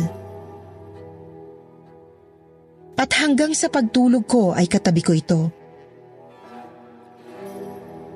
At 2.97 3.11
hanggang 3.19 3.51
sa 3.51 3.67
pagtulog 3.67 4.23
ko 4.23 4.55
ay 4.55 4.71
katabi 4.71 5.01
ko 5.03 5.11
ito. 5.11 5.51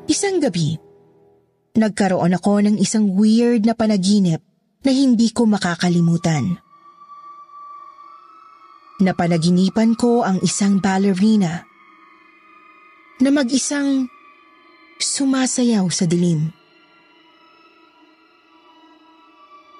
Isang 0.08 0.40
gabi, 0.40 0.76
nagkaroon 1.76 2.36
ako 2.36 2.64
ng 2.64 2.76
isang 2.80 3.12
weird 3.16 3.68
na 3.68 3.76
panaginip 3.76 4.40
na 4.84 4.92
hindi 4.92 5.32
ko 5.32 5.48
makakalimutan. 5.48 6.71
Napanaginipan 9.02 9.98
ko 9.98 10.22
ang 10.22 10.38
isang 10.46 10.78
ballerina 10.78 11.66
na 13.18 13.30
mag-isang 13.34 14.06
sumasayaw 15.02 15.90
sa 15.90 16.06
dilim. 16.06 16.54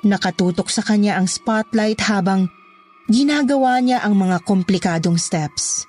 Nakatutok 0.02 0.74
sa 0.74 0.82
kanya 0.82 1.22
ang 1.22 1.30
spotlight 1.30 2.02
habang 2.10 2.50
ginagawa 3.06 3.78
niya 3.78 4.02
ang 4.02 4.18
mga 4.18 4.42
komplikadong 4.42 5.22
steps. 5.22 5.86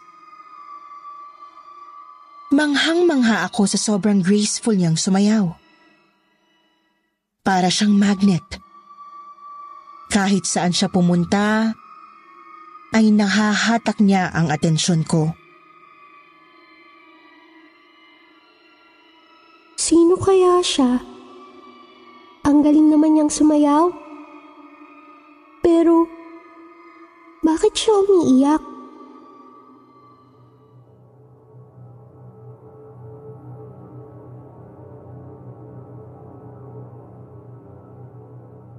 Manghang-mangha 2.52 3.48
ako 3.48 3.64
sa 3.64 3.80
sobrang 3.80 4.20
graceful 4.20 4.76
niyang 4.76 5.00
sumayaw. 5.00 5.56
Para 7.40 7.72
siyang 7.72 7.96
magnet. 7.96 8.44
Kahit 10.12 10.44
saan 10.44 10.76
siya 10.76 10.92
pumunta, 10.92 11.72
ay 12.92 13.08
nahahatak 13.08 13.98
niya 14.04 14.28
ang 14.36 14.52
atensyon 14.52 15.00
ko. 15.04 15.32
Sino 19.80 20.14
kaya 20.20 20.60
siya? 20.60 21.00
Ang 22.44 22.60
galing 22.60 22.92
naman 22.92 23.16
niyang 23.16 23.32
sumayaw. 23.32 23.90
Pero, 25.64 26.06
bakit 27.40 27.74
siya 27.74 27.92
umiiyak? 28.04 28.62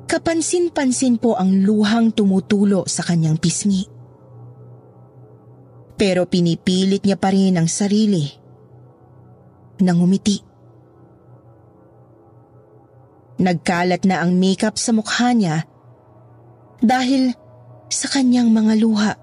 Kapansin-pansin 0.08 1.17
po 1.17 1.34
ang 1.34 1.65
luhang 1.65 2.13
tumutulo 2.13 2.86
sa 2.86 3.02
kanyang 3.02 3.41
pisngi. 3.41 3.92
Pero 5.93 6.25
pinipilit 6.25 7.06
niya 7.06 7.17
pa 7.17 7.29
rin 7.29 7.58
ang 7.58 7.69
sarili 7.69 8.25
nang 9.82 10.01
umiti. 10.01 10.41
Nagkalat 13.43 14.06
na 14.08 14.21
ang 14.21 14.38
makeup 14.38 14.77
sa 14.77 14.93
mukha 14.95 15.34
niya 15.36 15.65
dahil 16.79 17.34
sa 17.89 18.08
kanyang 18.10 18.49
mga 18.49 18.73
luha. 18.79 19.13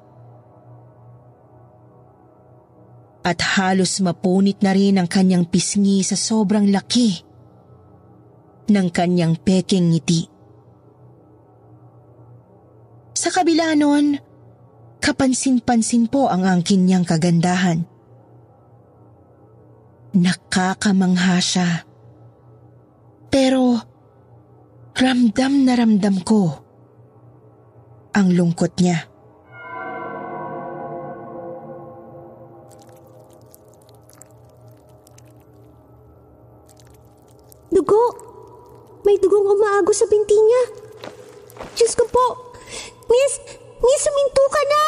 At 3.21 3.39
halos 3.59 4.01
mapunit 4.01 4.65
na 4.65 4.73
rin 4.73 4.97
ang 4.97 5.07
kanyang 5.11 5.45
pisngi 5.47 6.01
sa 6.01 6.17
sobrang 6.17 6.73
laki 6.73 7.21
ng 8.71 8.89
kanyang 8.89 9.37
peking 9.37 9.93
ngiti. 9.93 10.31
Sa 13.13 13.29
kabila 13.29 13.77
nun, 13.77 14.17
kapansin-pansin 15.01 16.07
po 16.07 16.29
ang 16.29 16.45
angkin 16.45 16.85
niyang 16.85 17.09
kagandahan 17.09 17.91
Nakakamangha 20.11 21.39
siya. 21.39 21.87
Pero 23.31 23.79
ramdam 24.99 25.63
na 25.63 25.79
ramdam 25.79 26.19
ko 26.27 26.59
ang 28.11 28.35
lungkot 28.35 28.75
niya. 28.83 29.07
Dugo! 37.71 38.03
May 39.07 39.15
dugong 39.23 39.47
umaago 39.47 39.95
sa 39.95 40.11
binti 40.11 40.35
niya. 40.35 40.63
Diyos 41.79 41.95
ko 41.95 42.03
po! 42.11 42.27
Miss! 43.07 43.60
Miss, 43.81 44.05
suminto 44.05 44.45
ka 44.53 44.63
na! 44.69 44.85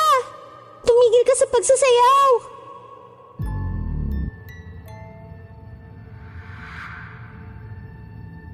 Tumigil 0.85 1.25
ka 1.25 1.35
sa 1.37 1.47
pagsasayaw! 1.49 2.31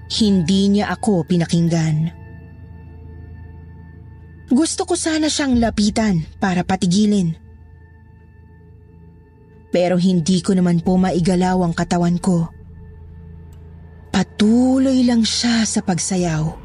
Hindi 0.09 0.61
niya 0.73 0.95
ako 0.95 1.27
pinakinggan. 1.27 2.15
Gusto 4.49 4.89
ko 4.89 4.97
sana 4.97 5.29
siyang 5.29 5.61
lapitan 5.61 6.25
para 6.41 6.65
patigilin. 6.65 7.37
Pero 9.69 10.01
hindi 10.01 10.41
ko 10.41 10.57
naman 10.57 10.81
po 10.81 10.97
maigalaw 10.97 11.61
ang 11.61 11.77
katawan 11.77 12.17
ko. 12.17 12.49
Patuloy 14.09 15.05
lang 15.05 15.29
siya 15.29 15.69
sa 15.69 15.85
pagsayaw. 15.85 16.57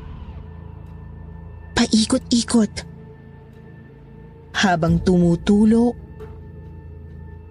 Paikot-ikot. 1.76 2.93
Habang 4.54 5.02
tumutulo 5.02 5.98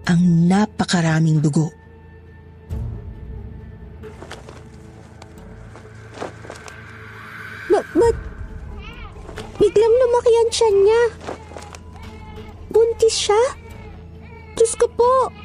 ang 0.07 0.21
napakaraming 0.47 1.39
dugo. 1.39 1.71
Ba 7.71 7.79
ba't 7.79 8.17
biglang 9.59 9.95
lumaki 9.99 10.33
ang 10.35 10.49
tiyan 10.51 10.75
niya? 10.83 11.03
Buntis 12.73 13.15
siya? 13.15 13.41
Diyos 14.57 14.73
ko 14.75 14.87
po! 14.91 15.42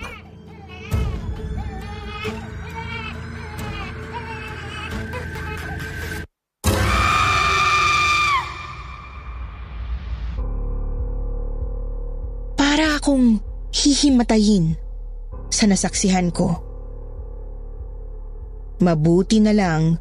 Hihimatayin 14.08 14.72
sa 15.52 15.68
nasaksihan 15.68 16.32
ko. 16.32 16.56
Mabuti 18.80 19.44
na 19.44 19.52
lang 19.52 20.00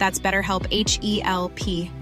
That's 0.00 0.18
BetterHelp 0.18 0.66
H 0.72 0.96
E 1.04 1.20
L 1.22 1.52
P. 1.52 1.92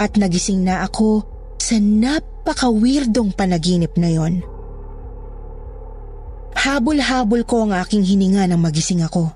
at 0.00 0.16
nagising 0.16 0.64
na 0.64 0.88
ako 0.88 1.20
sa 1.60 1.76
napaka-weirdong 1.76 3.36
panaginip 3.36 3.92
na 4.00 4.08
yon. 4.08 4.40
Habol-habol 6.56 7.44
ko 7.44 7.68
ang 7.68 7.76
aking 7.76 8.00
hininga 8.08 8.48
nang 8.48 8.64
magising 8.64 9.04
ako. 9.04 9.28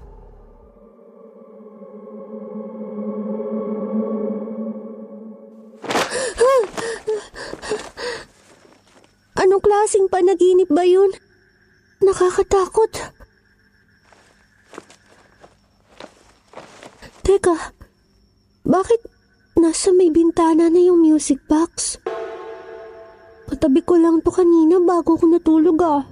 Anong 9.36 9.60
klaseng 9.60 10.08
panaginip 10.08 10.72
ba 10.72 10.88
yun? 10.88 11.12
Nakakatakot. 12.00 12.96
Teka, 17.24 17.56
bakit 18.68 19.00
nasa 19.56 19.88
may 19.96 20.12
bintana 20.12 20.68
na 20.68 20.76
yung 20.76 21.00
music 21.00 21.40
box? 21.48 21.96
Katabi 23.48 23.80
ko 23.80 23.96
lang 23.96 24.20
to 24.20 24.28
kanina 24.28 24.76
bago 24.84 25.16
ko 25.16 25.24
natulog 25.24 25.80
ah. 25.80 26.04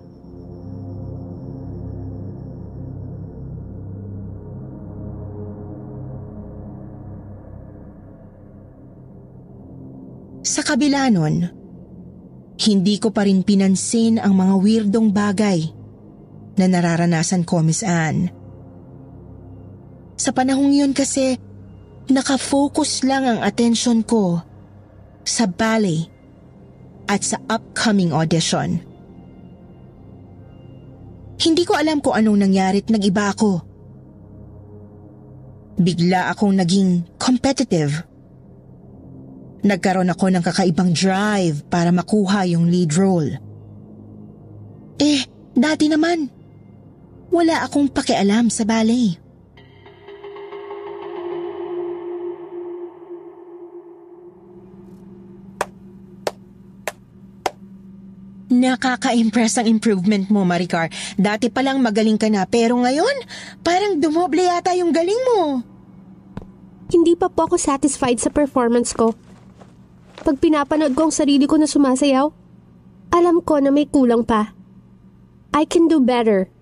Sa 10.40 10.64
kabila 10.64 11.12
nun, 11.12 11.44
hindi 12.57 12.96
ko 12.96 13.12
pa 13.12 13.29
rin 13.29 13.44
pinansin 13.44 14.16
ang 14.16 14.33
mga 14.33 14.55
weirdong 14.57 15.12
bagay 15.12 15.61
na 16.57 16.64
nararanasan 16.72 17.44
ko, 17.44 17.61
Miss 17.61 17.85
Anne. 17.85 18.42
Sa 20.16 20.31
panahong 20.31 20.70
yun 20.70 20.92
kasi, 20.94 21.38
nakafocus 22.11 23.07
lang 23.07 23.25
ang 23.27 23.40
atensyon 23.40 24.03
ko 24.03 24.42
sa 25.22 25.46
ballet 25.46 26.11
at 27.07 27.22
sa 27.22 27.38
upcoming 27.51 28.11
audition. 28.11 28.83
Hindi 31.42 31.62
ko 31.66 31.75
alam 31.75 31.98
kung 31.98 32.14
anong 32.14 32.38
nangyari 32.38 32.83
at 32.83 32.90
nag-iba 32.90 33.35
ako. 33.35 33.51
Bigla 35.83 36.31
akong 36.31 36.55
naging 36.55 37.18
competitive. 37.18 38.07
Nagkaroon 39.62 40.11
ako 40.11 40.27
ng 40.31 40.42
kakaibang 40.42 40.94
drive 40.94 41.66
para 41.66 41.90
makuha 41.90 42.46
yung 42.46 42.70
lead 42.70 42.94
role. 42.94 43.31
Eh, 45.03 45.27
dati 45.55 45.90
naman, 45.90 46.31
wala 47.31 47.66
akong 47.66 47.90
pakialam 47.90 48.46
sa 48.51 48.62
ballet. 48.62 49.22
Nakaka-impress 58.53 59.65
ang 59.65 59.67
improvement 59.73 60.29
mo, 60.29 60.45
Maricar. 60.45 60.93
Dati 61.17 61.49
pa 61.49 61.65
lang 61.65 61.81
magaling 61.81 62.21
ka 62.21 62.29
na, 62.29 62.45
pero 62.45 62.77
ngayon, 62.77 63.25
parang 63.65 63.97
dumoble 63.97 64.45
yata 64.45 64.77
yung 64.77 64.93
galing 64.93 65.17
mo. 65.33 65.65
Hindi 66.93 67.17
pa 67.17 67.33
po 67.33 67.49
ako 67.49 67.57
satisfied 67.57 68.21
sa 68.21 68.29
performance 68.29 68.93
ko. 68.93 69.17
Pag 70.21 70.37
pinapanood 70.37 70.93
ko 70.93 71.09
ang 71.09 71.15
sarili 71.17 71.49
ko 71.49 71.57
na 71.57 71.65
sumasayaw, 71.65 72.29
alam 73.09 73.41
ko 73.41 73.57
na 73.57 73.73
may 73.73 73.88
kulang 73.88 74.21
pa. 74.21 74.53
I 75.57 75.65
can 75.65 75.88
do 75.88 76.05
better. 76.05 76.53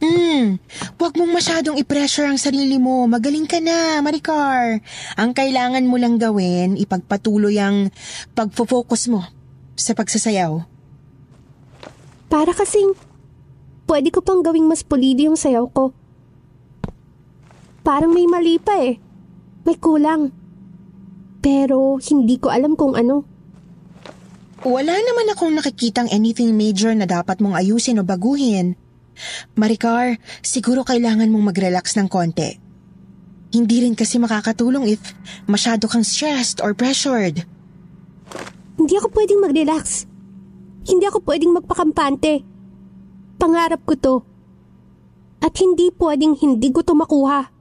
Hmm, 0.00 0.60
wag 0.96 1.12
mong 1.16 1.32
masyadong 1.32 1.76
i-pressure 1.76 2.24
ang 2.24 2.40
sarili 2.40 2.80
mo. 2.80 3.04
Magaling 3.04 3.44
ka 3.44 3.60
na, 3.60 4.00
Maricar. 4.00 4.80
Ang 5.20 5.36
kailangan 5.36 5.84
mo 5.84 6.00
lang 6.00 6.16
gawin, 6.16 6.80
ipagpatuloy 6.80 7.60
ang 7.60 7.92
pagfo-focus 8.32 9.12
mo 9.12 9.43
sa 9.74 9.92
pagsasayaw. 9.94 10.64
Para 12.30 12.50
kasing 12.50 12.94
pwede 13.86 14.10
ko 14.10 14.24
pang 14.24 14.42
gawing 14.42 14.66
mas 14.66 14.82
pulido 14.82 15.22
yung 15.22 15.38
sayaw 15.38 15.68
ko. 15.70 15.92
Parang 17.84 18.10
may 18.16 18.24
mali 18.24 18.56
pa 18.56 18.80
eh. 18.80 18.96
May 19.68 19.76
kulang. 19.76 20.32
Pero 21.44 22.00
hindi 22.00 22.40
ko 22.40 22.48
alam 22.48 22.74
kung 22.74 22.96
ano. 22.96 23.28
Wala 24.64 24.96
naman 24.96 25.28
akong 25.28 25.52
nakikitang 25.52 26.08
anything 26.08 26.56
major 26.56 26.96
na 26.96 27.04
dapat 27.04 27.44
mong 27.44 27.60
ayusin 27.60 28.00
o 28.00 28.02
baguhin. 28.02 28.80
Maricar, 29.52 30.16
siguro 30.40 30.82
kailangan 30.82 31.28
mong 31.28 31.52
mag-relax 31.52 32.00
ng 32.00 32.08
konti. 32.08 32.56
Hindi 33.54 33.86
rin 33.86 33.94
kasi 33.94 34.18
makakatulong 34.18 34.88
if 34.88 35.14
masyado 35.46 35.86
kang 35.86 36.02
stressed 36.02 36.64
or 36.64 36.72
pressured. 36.72 37.44
Hindi 38.74 38.94
ako 38.98 39.08
pwedeng 39.14 39.40
mag-relax. 39.42 40.06
Hindi 40.84 41.04
ako 41.06 41.18
pwedeng 41.24 41.52
magpakampante. 41.54 42.42
Pangarap 43.38 43.80
ko 43.86 43.94
to. 43.96 44.14
At 45.42 45.54
hindi 45.60 45.90
pwedeng 45.94 46.38
hindi 46.38 46.68
ko 46.72 46.80
to 46.82 46.94
makuha. 46.94 47.54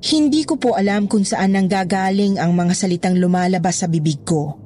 Hindi 0.00 0.42
ko 0.42 0.58
po 0.58 0.74
alam 0.74 1.06
kung 1.06 1.22
saan 1.22 1.54
nanggagaling 1.54 2.34
ang 2.40 2.50
mga 2.56 2.74
salitang 2.74 3.14
lumalabas 3.20 3.84
sa 3.84 3.86
bibig 3.86 4.26
ko. 4.26 4.58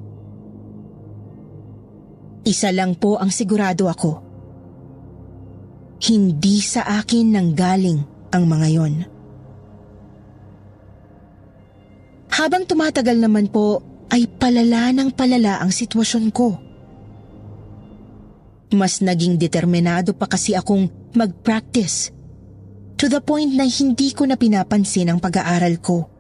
Isa 2.49 2.73
lang 2.73 2.97
po 2.97 3.21
ang 3.21 3.29
sigurado 3.29 3.93
ako. 3.93 4.24
Hindi 6.03 6.59
sa 6.65 6.83
akin 7.03 7.35
nanggaling 7.35 8.01
ang 8.35 8.45
mga 8.51 8.69
yon. 8.75 8.95
Habang 12.35 12.67
tumatagal 12.67 13.15
naman 13.15 13.47
po, 13.47 13.79
ay 14.11 14.27
palala 14.27 14.91
ng 14.91 15.15
palala 15.15 15.63
ang 15.63 15.71
sitwasyon 15.71 16.27
ko. 16.35 16.59
Mas 18.75 18.99
naging 18.99 19.39
determinado 19.39 20.19
pa 20.19 20.27
kasi 20.27 20.59
akong 20.59 20.91
mag-practice 21.15 22.11
to 22.99 23.07
the 23.07 23.23
point 23.23 23.55
na 23.55 23.67
hindi 23.67 24.11
ko 24.11 24.27
na 24.27 24.35
pinapansin 24.35 25.15
ang 25.15 25.23
pag-aaral 25.23 25.79
ko. 25.79 26.11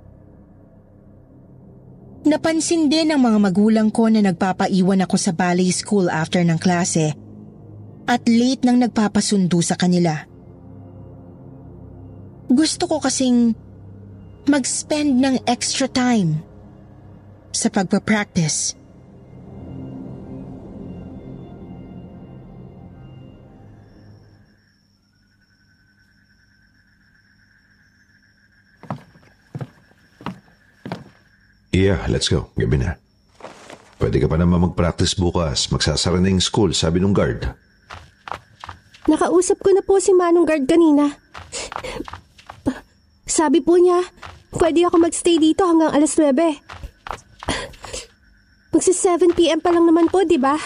Napansin 2.24 2.88
din 2.88 3.10
ng 3.12 3.20
mga 3.20 3.38
magulang 3.42 3.90
ko 3.90 4.08
na 4.08 4.22
nagpapaiwan 4.24 5.04
ako 5.04 5.16
sa 5.18 5.34
ballet 5.34 5.74
school 5.74 6.08
after 6.08 6.40
ng 6.40 6.56
klase 6.56 7.12
at 8.04 8.24
late 8.28 8.64
nang 8.64 8.80
nagpapasundo 8.80 9.60
sa 9.64 9.76
kanila. 9.76 10.28
Gusto 12.52 12.84
ko 12.84 13.00
kasing 13.00 13.56
mag-spend 14.44 15.24
ng 15.24 15.36
extra 15.48 15.88
time 15.88 16.44
sa 17.48 17.72
pagpa-practice. 17.72 18.76
Yeah, 31.74 32.06
let's 32.06 32.30
go. 32.30 32.54
Gabi 32.54 32.86
na. 32.86 32.94
Pwede 33.98 34.22
ka 34.22 34.30
pa 34.30 34.38
naman 34.38 34.62
mag-practice 34.62 35.18
bukas. 35.18 35.66
Magsasara 35.74 36.22
na 36.22 36.30
yung 36.30 36.38
school, 36.38 36.70
sabi 36.70 37.02
nung 37.02 37.10
guard. 37.10 37.63
Nakausap 39.04 39.60
ko 39.60 39.70
na 39.76 39.84
po 39.84 40.00
si 40.00 40.16
Manong 40.16 40.48
Guard 40.48 40.64
kanina. 40.64 41.12
Sabi 43.28 43.60
po 43.60 43.76
niya, 43.76 44.00
pwede 44.56 44.86
ako 44.88 44.96
magstay 45.04 45.36
dito 45.36 45.68
hanggang 45.68 45.92
alas 45.92 46.16
9. 46.16 46.32
Magsi 48.74 48.90
7pm 48.90 49.60
pa 49.62 49.70
lang 49.70 49.86
naman 49.86 50.08
po, 50.08 50.24
di 50.24 50.40
ba? 50.40 50.56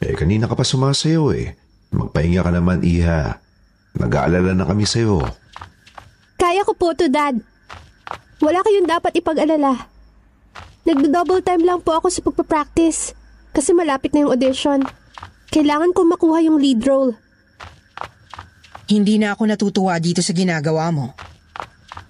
Eh, 0.00 0.14
kanina 0.14 0.46
ka 0.46 0.54
pa 0.54 0.64
sumasayaw 0.64 1.34
eh. 1.34 1.58
Magpahinga 1.92 2.40
ka 2.46 2.52
naman, 2.54 2.80
Iha. 2.80 3.36
Nag-aalala 3.98 4.54
na 4.54 4.64
kami 4.64 4.86
sa'yo. 4.86 5.20
Kaya 6.38 6.62
ko 6.62 6.72
po 6.78 6.94
to, 6.94 7.10
Dad. 7.10 7.42
Wala 8.38 8.62
kayong 8.62 8.86
dapat 8.86 9.18
ipag-alala. 9.18 9.90
Nagdo-double 10.86 11.42
time 11.42 11.66
lang 11.66 11.82
po 11.82 11.98
ako 11.98 12.08
sa 12.08 12.24
pagpapractice 12.24 13.12
kasi 13.52 13.74
malapit 13.74 14.14
na 14.14 14.24
yung 14.24 14.32
audition. 14.32 14.86
Kailangan 15.48 15.92
ko 15.96 16.00
makuha 16.04 16.44
yung 16.44 16.60
lead 16.60 16.84
role. 16.84 17.16
Hindi 18.88 19.20
na 19.20 19.36
ako 19.36 19.42
natutuwa 19.48 19.96
dito 20.00 20.24
sa 20.24 20.32
ginagawa 20.32 20.88
mo. 20.92 21.12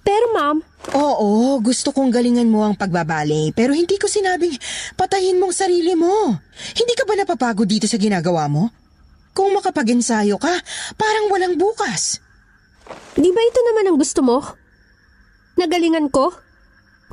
Pero 0.03 0.31
ma'am, 0.31 0.63
Oo, 0.89 1.61
gusto 1.61 1.93
kong 1.93 2.09
galingan 2.09 2.49
mo 2.49 2.65
ang 2.65 2.73
pagbabale 2.73 3.53
pero 3.53 3.77
hindi 3.77 3.99
ko 4.01 4.09
sinabing 4.09 4.57
patayin 4.97 5.37
mong 5.37 5.53
sarili 5.53 5.93
mo. 5.93 6.33
Hindi 6.73 6.93
ka 6.97 7.05
ba 7.05 7.13
napapagod 7.13 7.69
dito 7.69 7.85
sa 7.85 8.01
ginagawa 8.01 8.49
mo? 8.49 8.73
Kung 9.37 9.53
makapag-ensayo 9.53 10.41
ka, 10.41 10.49
parang 10.97 11.29
walang 11.29 11.55
bukas. 11.61 12.17
di 13.13 13.29
ba 13.29 13.41
ito 13.45 13.59
naman 13.69 13.85
ang 13.93 13.97
gusto 14.01 14.25
mo? 14.25 14.41
Nagalingan 15.61 16.09
ko? 16.09 16.33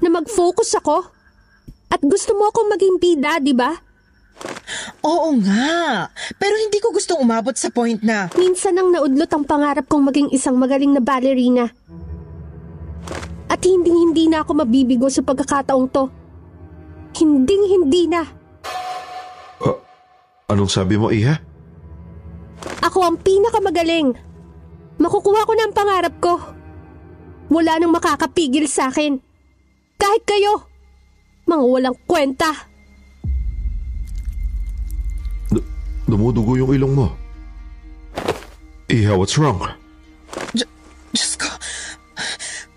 Na 0.00 0.08
mag-focus 0.08 0.80
ako? 0.80 1.04
At 1.92 2.00
gusto 2.00 2.32
mo 2.32 2.48
akong 2.48 2.72
maging 2.72 2.96
bida, 2.96 3.36
di 3.44 3.52
ba? 3.52 3.76
Oo 5.06 5.28
nga, 5.40 6.10
pero 6.36 6.54
hindi 6.58 6.82
ko 6.82 6.92
gustong 6.92 7.22
umabot 7.22 7.54
sa 7.56 7.70
point 7.72 8.02
na 8.02 8.28
Minsan 8.34 8.76
nang 8.76 8.92
naudlot 8.92 9.30
ang 9.32 9.44
pangarap 9.46 9.86
kong 9.86 10.12
maging 10.12 10.28
isang 10.34 10.58
magaling 10.58 10.92
na 10.92 11.00
ballerina. 11.00 11.70
At 13.46 13.62
hinding-hindi 13.62 14.26
na 14.26 14.42
ako 14.42 14.66
mabibigo 14.66 15.06
sa 15.08 15.22
pagkakataong 15.22 15.88
to. 15.88 16.10
Hinding-hindi 17.16 18.02
na. 18.10 18.22
Anong 20.46 20.70
sabi 20.70 20.94
mo, 20.98 21.10
Iha? 21.10 21.38
Ako 22.82 22.98
ang 23.02 23.18
pinakamagaling. 23.18 24.14
Makukuha 24.98 25.42
ko 25.46 25.52
na 25.54 25.64
ang 25.66 25.74
pangarap 25.74 26.14
ko. 26.22 26.34
Wala 27.50 27.78
nang 27.78 27.94
makakapigil 27.94 28.66
sa 28.66 28.90
akin. 28.90 29.18
Kahit 29.96 30.22
kayo. 30.26 30.66
Mga 31.46 31.64
walang 31.66 31.96
kwenta. 32.06 32.50
Dumudugo 36.06 36.54
yung 36.54 36.72
ilong 36.72 36.94
mo. 36.94 37.08
Iha, 38.86 39.18
what's 39.18 39.34
wrong? 39.34 39.58
Diyos 40.54 41.34
ko, 41.34 41.50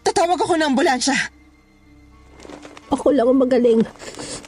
tatawag 0.01 0.41
ako 0.41 0.57
ng 0.57 0.73
ambulansya. 0.73 1.15
Ako 2.89 3.13
lang 3.13 3.29
ang 3.29 3.37
magaling. 3.37 3.85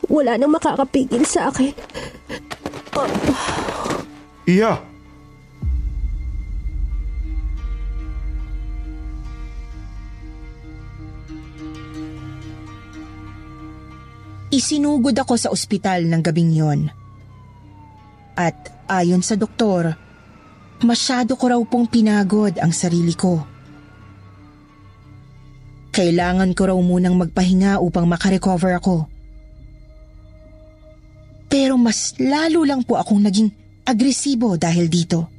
Wala 0.10 0.36
nang 0.36 0.52
makakapigil 0.58 1.22
sa 1.24 1.54
akin. 1.54 1.72
Iha! 4.50 4.74
Isinugod 14.52 15.15
ako 15.15 15.39
sa 15.39 15.48
ospital 15.48 16.12
ng 16.12 16.20
gabing 16.20 16.52
yon. 16.52 16.91
At 18.42 18.58
ayon 18.90 19.22
sa 19.22 19.38
doktor, 19.38 19.94
masyado 20.82 21.38
ko 21.38 21.46
raw 21.54 21.62
pong 21.62 21.86
pinagod 21.86 22.58
ang 22.58 22.74
sarili 22.74 23.14
ko. 23.14 23.46
Kailangan 25.94 26.58
ko 26.58 26.74
raw 26.74 26.80
munang 26.82 27.22
magpahinga 27.22 27.78
upang 27.78 28.10
makarecover 28.10 28.74
ako. 28.82 29.06
Pero 31.52 31.78
mas 31.78 32.18
lalo 32.18 32.66
lang 32.66 32.82
po 32.82 32.98
akong 32.98 33.22
naging 33.22 33.54
agresibo 33.86 34.58
dahil 34.58 34.90
dito. 34.90 35.30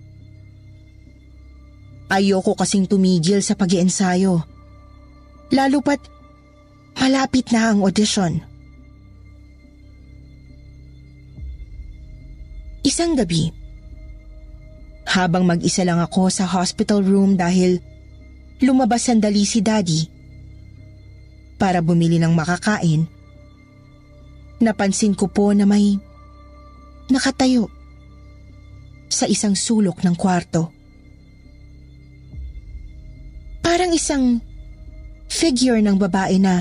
Ayoko 2.12 2.54
kasing 2.54 2.86
tumigil 2.86 3.40
sa 3.40 3.56
pag 3.56 3.72
ensayo 3.72 4.44
Lalo 5.52 5.84
pat 5.84 6.00
malapit 6.96 7.52
na 7.52 7.72
ang 7.72 7.84
audition. 7.84 8.40
Isang 12.92 13.16
gabi, 13.16 13.48
habang 15.08 15.48
mag-isa 15.48 15.80
lang 15.80 15.96
ako 15.96 16.28
sa 16.28 16.44
hospital 16.44 17.00
room 17.00 17.40
dahil 17.40 17.80
lumabas 18.60 19.08
sandali 19.08 19.48
si 19.48 19.64
daddy 19.64 20.12
para 21.56 21.80
bumili 21.80 22.20
ng 22.20 22.36
makakain, 22.36 23.08
napansin 24.60 25.16
ko 25.16 25.24
po 25.32 25.56
na 25.56 25.64
may 25.64 25.96
nakatayo 27.08 27.72
sa 29.08 29.24
isang 29.24 29.56
sulok 29.56 30.04
ng 30.04 30.12
kwarto. 30.12 30.68
Parang 33.64 33.88
isang 33.96 34.36
figure 35.32 35.80
ng 35.80 35.96
babae 35.96 36.36
na 36.36 36.60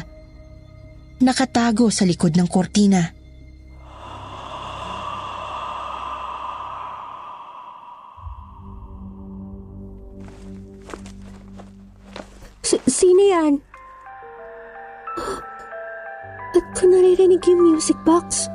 nakatago 1.20 1.91
sa 1.91 2.08
likod 2.08 2.39
ng 2.39 2.48
kortina. 2.48 3.20
Yan? 13.42 13.56
Ba't 16.52 16.66
ko 16.78 16.84
naririnig 16.86 17.42
yung 17.48 17.74
music 17.74 17.98
box? 18.06 18.52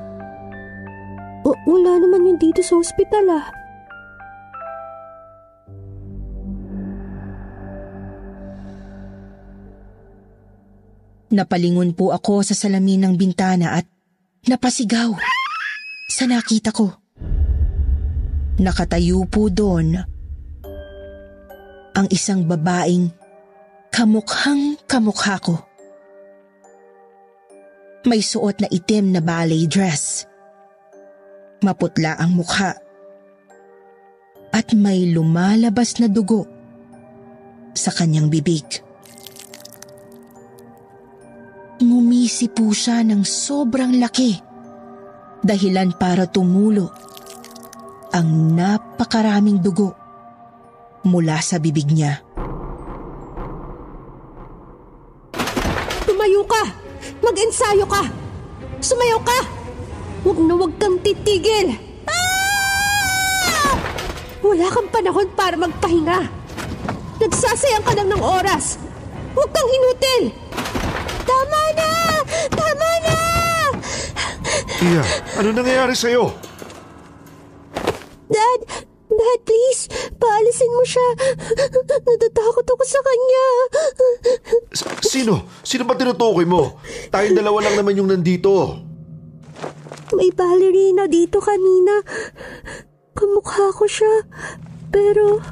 W- 1.43 1.63
wala 1.67 1.99
naman 1.99 2.29
yun 2.29 2.39
dito 2.39 2.61
sa 2.63 2.79
ospital 2.79 3.27
ah. 3.33 3.47
Napalingon 11.27 11.93
po 11.99 12.15
ako 12.15 12.47
sa 12.47 12.55
salamin 12.55 13.03
ng 13.03 13.15
bintana 13.19 13.77
at 13.77 13.87
napasigaw 14.47 15.11
sa 16.07 16.25
nakita 16.31 16.71
ko. 16.71 16.95
Nakatayo 18.57 19.27
po 19.29 19.51
doon 19.53 20.01
ang 21.97 22.07
isang 22.13 22.45
babaeng 22.45 23.13
kamukhang 23.97 24.77
kamukha 24.85 25.41
ko. 25.41 25.57
May 28.05 28.21
suot 28.21 28.61
na 28.61 28.69
itim 28.69 29.17
na 29.17 29.25
ballet 29.25 29.65
dress. 29.65 30.29
Maputla 31.65 32.21
ang 32.21 32.37
mukha. 32.37 32.77
At 34.53 34.77
may 34.77 35.09
lumalabas 35.09 35.97
na 35.97 36.13
dugo 36.13 36.45
sa 37.73 37.89
kanyang 37.89 38.29
bibig. 38.29 38.85
Ngumisi 41.81 42.53
po 42.53 42.77
siya 42.77 43.01
ng 43.01 43.25
sobrang 43.25 43.97
laki 43.97 44.37
dahilan 45.41 45.97
para 45.97 46.29
tumulo 46.29 46.93
ang 48.13 48.29
napakaraming 48.61 49.65
dugo 49.65 49.97
mula 51.09 51.41
sa 51.41 51.57
bibig 51.57 51.89
niya. 51.89 52.26
Huwag 60.37 60.53
na 60.53 60.55
huwag 60.61 60.77
kang 60.77 61.01
titigil! 61.01 61.73
Ah! 62.05 63.73
Wala 64.45 64.69
kang 64.69 64.93
panahon 64.93 65.33
para 65.33 65.57
magpahinga. 65.57 66.29
Nagsasayang 67.17 67.81
ka 67.81 67.97
lang 67.97 68.13
ng 68.13 68.21
oras. 68.21 68.77
Huwag 69.33 69.49
kang 69.49 69.65
hinutil! 69.65 70.37
Tama 71.25 71.63
na! 71.73 71.91
Tama 72.53 72.91
na! 73.01 73.17
Tia, 74.77 75.03
ano 75.41 75.49
nangyayari 75.57 75.97
sa'yo? 75.97 76.29
Dad! 78.29 78.61
Dad, 79.09 79.41
please! 79.41 79.89
Paalisin 80.21 80.69
mo 80.69 80.85
siya! 80.85 81.09
Natatakot 82.05 82.67
ako 82.77 82.85
sa 82.85 83.01
kanya! 83.01 83.47
S- 84.69 84.85
sino? 85.01 85.49
Sino 85.65 85.89
ba 85.89 85.97
tinutukoy 85.97 86.45
mo? 86.45 86.77
Tayong 87.09 87.41
dalawa 87.41 87.65
lang 87.65 87.81
naman 87.81 87.97
yung 87.97 88.13
nandito. 88.13 88.85
May 90.15 90.31
ballerina 90.31 91.11
dito 91.11 91.43
kanina. 91.43 91.99
Kamukha 93.17 93.75
ko 93.75 93.89
siya. 93.91 94.23
Pero, 94.95 95.43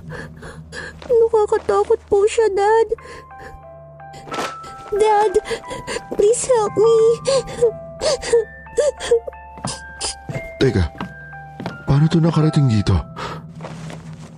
nakakatakot 1.11 1.99
po 2.07 2.23
siya, 2.29 2.47
Dad. 2.55 2.89
Dad, 4.95 5.33
please 6.15 6.45
help 6.55 6.75
me. 6.79 6.99
Teka, 10.63 10.85
paano 11.91 12.07
to 12.07 12.23
nakarating 12.23 12.71
dito? 12.71 12.95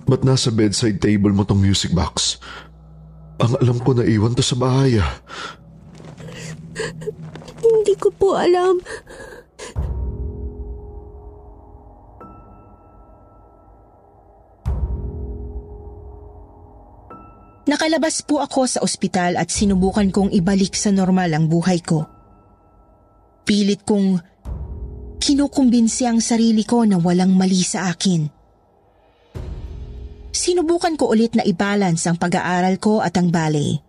Ba't 0.07 0.23
nasa 0.25 0.49
bedside 0.49 0.97
table 0.97 1.35
mo 1.35 1.45
tong 1.45 1.61
music 1.61 1.93
box? 1.93 2.41
Ang 3.37 3.53
alam 3.61 3.77
ko 3.83 3.93
na 3.93 4.07
iwan 4.07 4.33
to 4.33 4.41
sa 4.41 4.57
bahay 4.57 4.97
ah. 4.97 5.13
Hindi 7.61 7.93
ko 7.99 8.09
po 8.15 8.33
alam. 8.33 8.81
Nakalabas 17.87 18.19
po 18.19 18.43
ako 18.43 18.67
sa 18.67 18.83
ospital 18.83 19.39
at 19.39 19.47
sinubukan 19.47 20.11
kong 20.11 20.35
ibalik 20.35 20.75
sa 20.75 20.91
normal 20.91 21.31
ang 21.31 21.47
buhay 21.47 21.79
ko. 21.79 22.03
Pilit 23.47 23.87
kong 23.87 24.19
kinukumbinsi 25.23 26.03
ang 26.03 26.19
sarili 26.19 26.67
ko 26.67 26.83
na 26.83 26.99
walang 26.99 27.31
mali 27.31 27.63
sa 27.63 27.87
akin. 27.87 28.27
Sinubukan 30.35 30.99
ko 30.99 31.15
ulit 31.15 31.39
na 31.39 31.47
i-balance 31.47 32.11
ang 32.11 32.19
pag-aaral 32.19 32.75
ko 32.75 32.99
at 32.99 33.15
ang 33.15 33.31
ballet. 33.31 33.79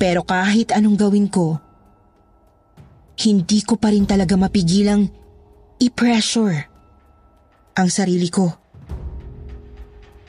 Pero 0.00 0.24
kahit 0.24 0.72
anong 0.72 0.96
gawin 0.96 1.28
ko, 1.28 1.60
hindi 3.20 3.60
ko 3.68 3.76
pa 3.76 3.92
rin 3.92 4.08
talaga 4.08 4.32
mapigilang 4.40 5.12
i-pressure 5.76 6.56
ang 7.76 7.88
sarili 7.92 8.32
ko. 8.32 8.61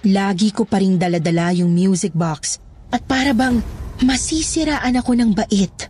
Lagi 0.04 0.52
ko 0.52 0.68
pa 0.68 0.84
rin 0.84 1.00
daladala 1.00 1.56
yung 1.56 1.72
music 1.72 2.12
box 2.12 2.60
at 2.92 3.08
para 3.08 3.32
bang 3.32 3.64
masisiraan 4.04 5.00
ako 5.00 5.16
ng 5.16 5.32
bait. 5.32 5.88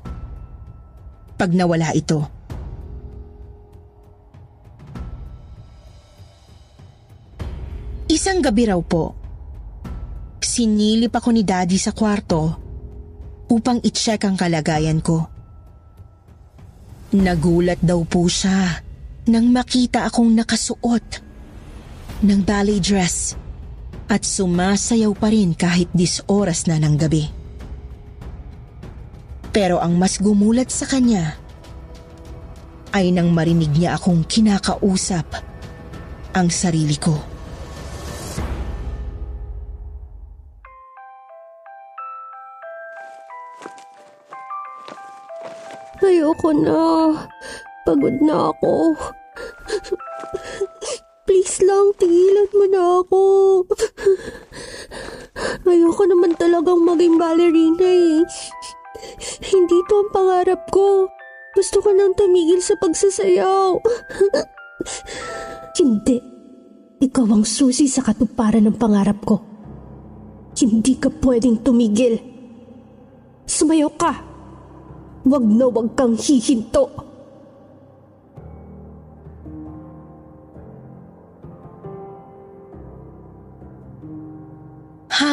Pag 1.34 1.50
nawala 1.58 1.90
ito. 1.98 2.22
Isang 8.06 8.46
gabi 8.46 8.70
raw 8.70 8.78
po, 8.86 9.18
sinilip 10.38 11.18
ako 11.18 11.34
ni 11.34 11.42
daddy 11.42 11.82
sa 11.82 11.90
kwarto 11.90 12.54
upang 13.50 13.82
i-check 13.82 14.30
ang 14.30 14.38
kalagayan 14.38 15.02
ko. 15.02 15.26
Nagulat 17.18 17.82
daw 17.82 18.06
po 18.06 18.30
siya 18.30 18.78
nang 19.26 19.50
makita 19.50 20.06
akong 20.06 20.30
nakasuot 20.38 21.08
ng 22.22 22.40
ballet 22.46 22.78
dress 22.78 23.42
at 24.12 24.28
sumasayaw 24.28 25.12
pa 25.16 25.32
rin 25.32 25.56
kahit 25.56 25.88
dis 25.96 26.20
oras 26.28 26.68
na 26.68 26.80
ng 26.80 26.96
gabi. 27.00 27.30
Pero 29.54 29.78
ang 29.78 29.96
mas 29.96 30.18
gumulat 30.18 30.74
sa 30.74 30.90
kanya 30.90 31.38
ay 32.94 33.14
nang 33.14 33.34
marinig 33.34 33.70
niya 33.74 33.98
akong 33.98 34.26
kinakausap 34.26 35.26
ang 36.34 36.48
sarili 36.50 36.98
ko. 36.98 37.34
Ayoko 46.04 46.50
na. 46.52 46.84
Pagod 47.88 48.18
na 48.20 48.52
ako. 48.52 48.98
Please 51.54 51.70
lang, 51.70 51.94
tigilan 52.02 52.50
mo 52.50 52.66
na 52.66 52.82
ako. 53.06 53.22
Ayoko 55.70 56.04
naman 56.10 56.34
talagang 56.34 56.82
maging 56.82 57.22
ballerina 57.22 57.86
eh. 57.86 58.26
Hindi 59.54 59.78
to 59.86 60.02
ang 60.02 60.10
pangarap 60.10 60.66
ko. 60.74 61.14
Gusto 61.54 61.78
ko 61.86 61.94
nang 61.94 62.18
tumigil 62.18 62.58
sa 62.58 62.74
pagsasayaw. 62.82 63.70
Hindi. 65.78 66.18
Ikaw 67.06 67.26
ang 67.30 67.46
susi 67.46 67.86
sa 67.86 68.02
katuparan 68.02 68.66
ng 68.66 68.82
pangarap 68.82 69.22
ko. 69.22 69.38
Hindi 70.58 70.98
ka 70.98 71.14
pwedeng 71.22 71.62
tumigil. 71.62 72.18
Sumayaw 73.46 73.94
ka. 73.94 74.14
Wag 75.30 75.46
na 75.46 75.70
wag 75.70 75.94
kang 75.94 76.18
hihinto. 76.18 77.13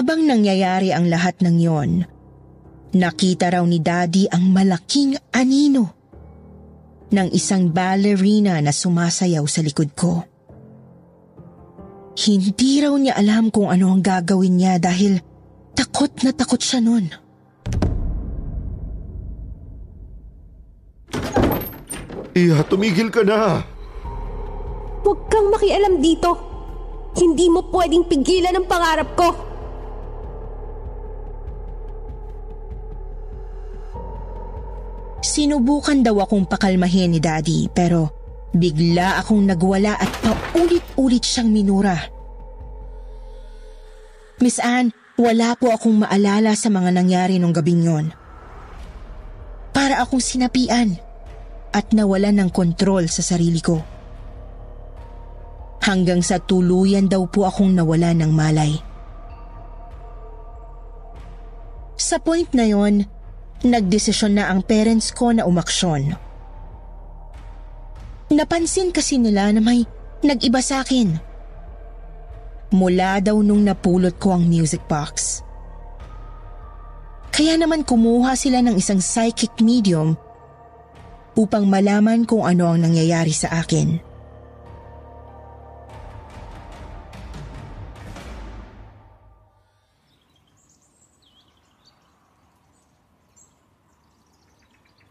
Habang 0.01 0.25
nangyayari 0.25 0.97
ang 0.97 1.13
lahat 1.13 1.45
ng 1.45 1.57
yon, 1.61 2.09
nakita 2.97 3.53
raw 3.53 3.61
ni 3.69 3.85
Daddy 3.85 4.33
ang 4.33 4.49
malaking 4.49 5.13
anino 5.29 5.93
ng 7.13 7.29
isang 7.37 7.69
ballerina 7.69 8.65
na 8.65 8.73
sumasayaw 8.73 9.45
sa 9.45 9.61
likod 9.61 9.93
ko. 9.93 10.25
Hindi 12.17 12.81
raw 12.81 12.97
niya 12.97 13.13
alam 13.13 13.53
kung 13.53 13.69
ano 13.69 13.93
ang 13.93 14.01
gagawin 14.01 14.57
niya 14.57 14.81
dahil 14.81 15.21
takot 15.77 16.09
na 16.25 16.33
takot 16.33 16.65
siya 16.65 16.81
nun. 16.81 17.05
Iha, 22.33 22.65
tumigil 22.65 23.13
ka 23.13 23.21
na. 23.21 23.61
Huwag 25.05 25.29
kang 25.29 25.53
makialam 25.53 26.01
dito. 26.01 26.41
Hindi 27.21 27.53
mo 27.53 27.69
pwedeng 27.69 28.09
pigilan 28.09 28.57
ang 28.57 28.65
pangarap 28.65 29.13
ko. 29.13 29.50
Sinubukan 35.21 36.01
daw 36.01 36.25
akong 36.25 36.49
pakalmahin 36.49 37.13
ni 37.13 37.21
Daddy 37.21 37.69
pero 37.69 38.09
bigla 38.57 39.21
akong 39.21 39.45
nagwala 39.45 40.01
at 40.01 40.09
paulit-ulit 40.25 41.21
siyang 41.21 41.53
minura. 41.53 41.97
Miss 44.41 44.57
Anne, 44.57 44.97
wala 45.21 45.53
po 45.61 45.69
akong 45.69 46.09
maalala 46.09 46.57
sa 46.57 46.73
mga 46.73 46.97
nangyari 46.97 47.37
nung 47.37 47.53
gabing 47.53 47.85
yon. 47.85 48.07
Para 49.77 50.01
akong 50.01 50.25
sinapian 50.25 50.97
at 51.77 51.93
nawalan 51.93 52.41
ng 52.41 52.51
kontrol 52.51 53.05
sa 53.05 53.21
sarili 53.21 53.61
ko. 53.61 53.77
Hanggang 55.85 56.25
sa 56.25 56.41
tuluyan 56.41 57.13
daw 57.13 57.29
po 57.29 57.45
akong 57.45 57.77
nawala 57.77 58.17
ng 58.17 58.33
malay. 58.33 58.73
Sa 62.01 62.17
point 62.17 62.49
na 62.57 62.65
yon, 62.65 63.05
nagdesisyon 63.65 64.41
na 64.41 64.49
ang 64.49 64.65
parents 64.65 65.13
ko 65.13 65.33
na 65.35 65.45
umaksyon. 65.45 66.17
Napansin 68.31 68.95
kasi 68.95 69.19
nila 69.19 69.51
na 69.51 69.61
may 69.61 69.85
nag-iba 70.23 70.63
sa 70.63 70.87
akin. 70.87 71.19
Mula 72.71 73.19
daw 73.19 73.43
nung 73.43 73.67
napulot 73.67 74.15
ko 74.23 74.39
ang 74.39 74.47
music 74.47 74.87
box. 74.87 75.43
Kaya 77.35 77.59
naman 77.59 77.83
kumuha 77.83 78.39
sila 78.39 78.63
ng 78.63 78.79
isang 78.79 79.03
psychic 79.03 79.59
medium 79.59 80.15
upang 81.35 81.67
malaman 81.67 82.23
kung 82.29 82.47
ano 82.47 82.71
ang 82.71 82.79
nangyayari 82.85 83.35
sa 83.35 83.51
akin. 83.63 84.10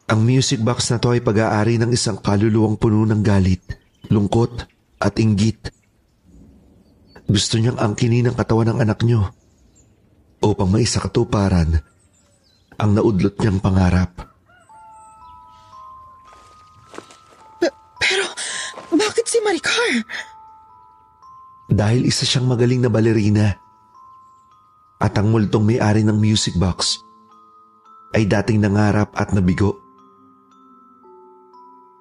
Ang 0.10 0.26
music 0.26 0.66
box 0.66 0.90
na 0.90 0.98
to 0.98 1.14
ay 1.14 1.22
pag-aari 1.22 1.78
ng 1.78 1.94
isang 1.94 2.18
kaluluwang 2.18 2.82
puno 2.82 3.06
ng 3.06 3.22
galit, 3.22 3.62
lungkot 4.10 4.66
at 4.98 5.14
inggit. 5.22 5.70
Gusto 7.30 7.62
niyang 7.62 7.78
angkinin 7.78 8.26
ang 8.26 8.34
katawan 8.34 8.74
ng 8.74 8.82
anak 8.82 9.06
niyo 9.06 9.30
upang 10.42 10.74
maisa 10.74 10.98
katuparan 10.98 11.78
ang 12.82 12.90
naudlot 12.98 13.38
niyang 13.38 13.62
pangarap. 13.62 14.10
P- 17.62 17.78
pero, 18.02 18.26
bakit 18.90 19.30
si 19.30 19.38
Maricar? 19.46 19.94
Dahil 21.70 22.10
isa 22.10 22.26
siyang 22.26 22.50
magaling 22.50 22.82
na 22.82 22.90
balerina 22.90 23.54
at 24.98 25.14
ang 25.22 25.30
multong 25.30 25.70
may-ari 25.70 26.02
ng 26.02 26.18
music 26.18 26.58
box 26.58 26.98
ay 28.18 28.26
dating 28.26 28.66
nangarap 28.66 29.14
at 29.14 29.38
nabigo. 29.38 29.89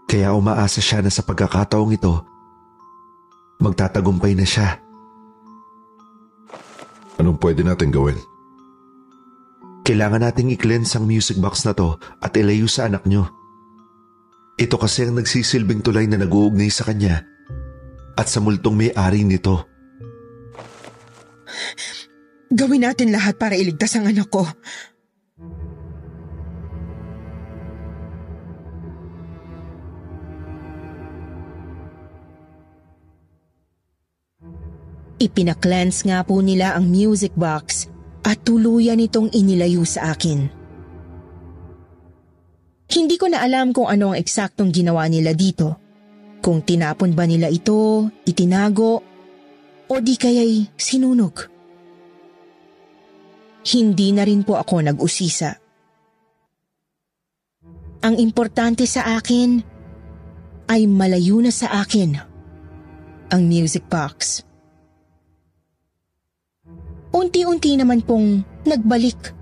Kaya 0.09 0.33
umaasa 0.33 0.81
siya 0.81 1.05
na 1.05 1.13
sa 1.13 1.21
pagkakataong 1.21 1.93
ito, 1.93 2.25
magtatagumpay 3.61 4.33
na 4.33 4.49
siya. 4.49 4.81
Anong 7.21 7.37
pwede 7.37 7.61
natin 7.61 7.93
gawin? 7.93 8.17
Kailangan 9.85 10.25
nating 10.25 10.57
i-cleanse 10.57 10.97
ang 10.97 11.05
music 11.05 11.37
box 11.37 11.69
na 11.69 11.77
to 11.77 12.01
at 12.25 12.33
ilayo 12.41 12.65
sa 12.65 12.89
anak 12.89 13.05
nyo. 13.05 13.29
Ito 14.57 14.81
kasi 14.81 15.05
ang 15.05 15.21
nagsisilbing 15.21 15.85
tulay 15.85 16.09
na 16.09 16.17
nag-uugnay 16.17 16.73
sa 16.73 16.89
kanya 16.89 17.29
at 18.17 18.27
sa 18.33 18.41
multong 18.41 18.75
may-ari 18.75 19.29
nito. 19.29 19.69
Gawin 22.49 22.89
natin 22.89 23.13
lahat 23.13 23.37
para 23.37 23.61
iligtas 23.61 23.93
ang 23.95 24.09
anak 24.09 24.33
ko. 24.33 24.49
Ipinaklans 35.19 36.07
nga 36.07 36.23
po 36.23 36.39
nila 36.39 36.79
ang 36.79 36.87
music 36.87 37.35
box 37.35 37.91
at 38.23 38.39
tuluyan 38.47 39.03
itong 39.03 39.35
inilayo 39.35 39.83
sa 39.83 40.15
akin. 40.15 40.47
Hindi 42.89 43.17
ko 43.19 43.27
na 43.27 43.43
alam 43.43 43.75
kung 43.75 43.91
ano 43.91 44.15
ang 44.15 44.17
eksaktong 44.17 44.71
ginawa 44.71 45.11
nila 45.11 45.35
dito. 45.35 45.77
Kung 46.39 46.63
tinapon 46.63 47.19
ba 47.19 47.27
nila 47.27 47.51
ito, 47.51 48.09
itinago, 48.25 49.03
o 49.89 49.95
di 49.99 50.15
kaya'y 50.15 50.79
sinunog. 50.79 51.37
Hindi 53.69 54.09
na 54.15 54.23
rin 54.23 54.47
po 54.47 54.55
ako 54.55 54.87
nag-usisa. 54.87 55.51
Ang 58.07 58.15
importante 58.23 58.87
sa 58.87 59.19
akin 59.19 59.59
ay 60.71 60.87
malayo 60.87 61.43
na 61.43 61.51
sa 61.51 61.83
akin 61.83 62.17
ang 63.29 63.43
music 63.45 63.85
box. 63.91 64.48
Unti-unti 67.13 67.75
naman 67.77 68.05
pong 68.05 68.45
nagbalik 68.69 69.33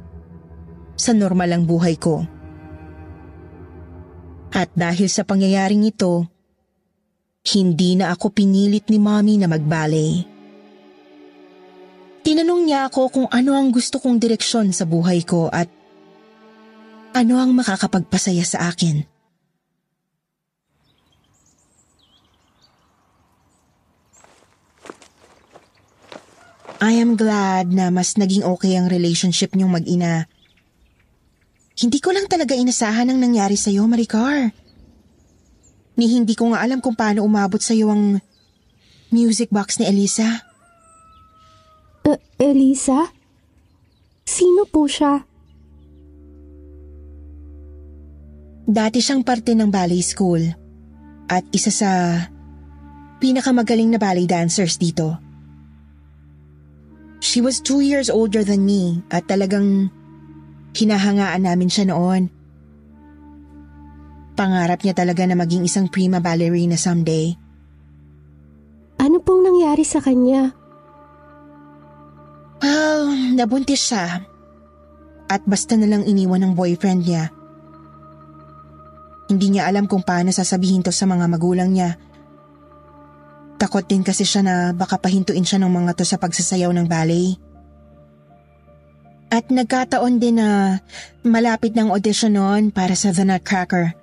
sa 0.96 1.12
normal 1.12 1.50
ang 1.52 1.64
buhay 1.66 1.98
ko. 1.98 2.22
At 4.56 4.72
dahil 4.72 5.10
sa 5.10 5.26
pangyayaring 5.26 5.84
ito, 5.84 6.24
hindi 7.52 7.94
na 7.98 8.14
ako 8.14 8.32
pinilit 8.32 8.88
ni 8.88 8.98
mommy 8.98 9.36
na 9.36 9.46
magbalay. 9.46 10.24
Tinanong 12.26 12.62
niya 12.66 12.90
ako 12.90 13.02
kung 13.12 13.28
ano 13.30 13.54
ang 13.54 13.70
gusto 13.70 14.02
kong 14.02 14.18
direksyon 14.18 14.74
sa 14.74 14.82
buhay 14.82 15.22
ko 15.22 15.46
at 15.46 15.70
ano 17.14 17.38
ang 17.38 17.54
makakapagpasaya 17.54 18.42
sa 18.42 18.66
akin. 18.66 19.15
I 26.76 27.00
am 27.00 27.16
glad 27.16 27.72
na 27.72 27.88
mas 27.88 28.20
naging 28.20 28.44
okay 28.44 28.76
ang 28.76 28.92
relationship 28.92 29.56
niyong 29.56 29.72
mag-ina. 29.72 30.28
Hindi 31.76 31.98
ko 32.00 32.12
lang 32.12 32.28
talaga 32.28 32.52
inasahan 32.52 33.08
ang 33.08 33.20
nangyari 33.20 33.56
sa'yo, 33.56 33.84
Maricar. 33.88 34.52
Ni 35.96 36.06
hindi 36.12 36.36
ko 36.36 36.52
nga 36.52 36.60
alam 36.60 36.84
kung 36.84 36.92
paano 36.92 37.24
umabot 37.24 37.60
sa'yo 37.60 37.88
ang 37.88 38.20
music 39.08 39.48
box 39.48 39.80
ni 39.80 39.88
Elisa. 39.88 40.44
Uh, 42.04 42.20
Elisa? 42.36 43.08
Sino 44.28 44.68
po 44.68 44.84
siya? 44.84 45.24
Dati 48.66 48.98
siyang 49.00 49.24
parte 49.24 49.56
ng 49.56 49.70
ballet 49.72 50.04
school 50.04 50.42
at 51.30 51.46
isa 51.54 51.72
sa 51.72 51.90
pinakamagaling 53.22 53.94
na 53.94 54.00
ballet 54.00 54.28
dancers 54.28 54.76
dito. 54.76 55.25
She 57.20 57.40
was 57.40 57.64
two 57.64 57.80
years 57.80 58.12
older 58.12 58.44
than 58.44 58.68
me 58.68 59.00
at 59.08 59.24
talagang 59.24 59.88
hinahangaan 60.76 61.48
namin 61.48 61.72
siya 61.72 61.88
noon. 61.88 62.28
Pangarap 64.36 64.84
niya 64.84 64.92
talaga 64.92 65.24
na 65.24 65.32
maging 65.32 65.64
isang 65.64 65.88
prima 65.88 66.20
ballerina 66.20 66.76
someday. 66.76 67.32
Ano 69.00 69.16
pong 69.24 69.48
nangyari 69.48 69.80
sa 69.80 70.04
kanya? 70.04 70.52
Well, 72.60 73.16
nabuntis 73.32 73.80
siya. 73.80 74.28
At 75.26 75.42
basta 75.48 75.74
na 75.80 75.88
lang 75.88 76.04
iniwan 76.04 76.44
ng 76.44 76.52
boyfriend 76.52 77.08
niya. 77.08 77.32
Hindi 79.26 79.56
niya 79.56 79.66
alam 79.66 79.90
kung 79.90 80.06
paano 80.06 80.30
sasabihin 80.30 80.86
to 80.86 80.94
sa 80.94 81.08
mga 81.08 81.26
magulang 81.26 81.72
niya 81.74 81.98
Takot 83.56 83.84
din 83.88 84.04
kasi 84.04 84.28
siya 84.28 84.44
na 84.44 84.54
baka 84.76 85.00
pahintuin 85.00 85.44
siya 85.44 85.56
ng 85.64 85.72
mga 85.72 85.96
to 85.96 86.04
sa 86.04 86.20
pagsasayaw 86.20 86.68
ng 86.76 86.86
ballet. 86.88 87.40
At 89.32 89.48
nagkataon 89.48 90.20
din 90.22 90.38
na 90.38 90.78
malapit 91.24 91.72
ng 91.74 91.90
audition 91.90 92.36
noon 92.36 92.70
para 92.70 92.94
sa 92.94 93.10
The 93.10 93.24
Nutcracker. 93.26 93.96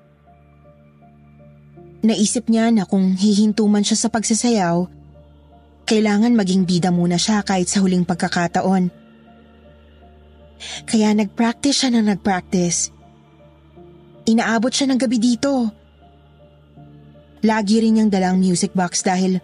Naisip 2.03 2.51
niya 2.51 2.67
na 2.73 2.83
kung 2.83 3.15
hihinto 3.15 3.63
man 3.69 3.85
siya 3.85 3.95
sa 3.95 4.11
pagsasayaw, 4.11 4.83
kailangan 5.87 6.35
maging 6.35 6.67
bida 6.67 6.91
muna 6.91 7.15
siya 7.15 7.39
kahit 7.45 7.71
sa 7.71 7.79
huling 7.79 8.03
pagkakataon. 8.03 8.91
Kaya 10.83 11.15
nagpractice 11.15 11.85
siya 11.85 11.89
na 11.95 12.01
nagpractice. 12.03 12.91
Inaabot 14.27 14.71
siya 14.71 14.91
ng 14.91 14.99
gabi 14.99 15.19
dito 15.19 15.82
Lagi 17.43 17.83
rin 17.83 17.99
niyang 17.99 18.07
dalang 18.07 18.39
music 18.39 18.71
box 18.71 19.03
dahil 19.03 19.43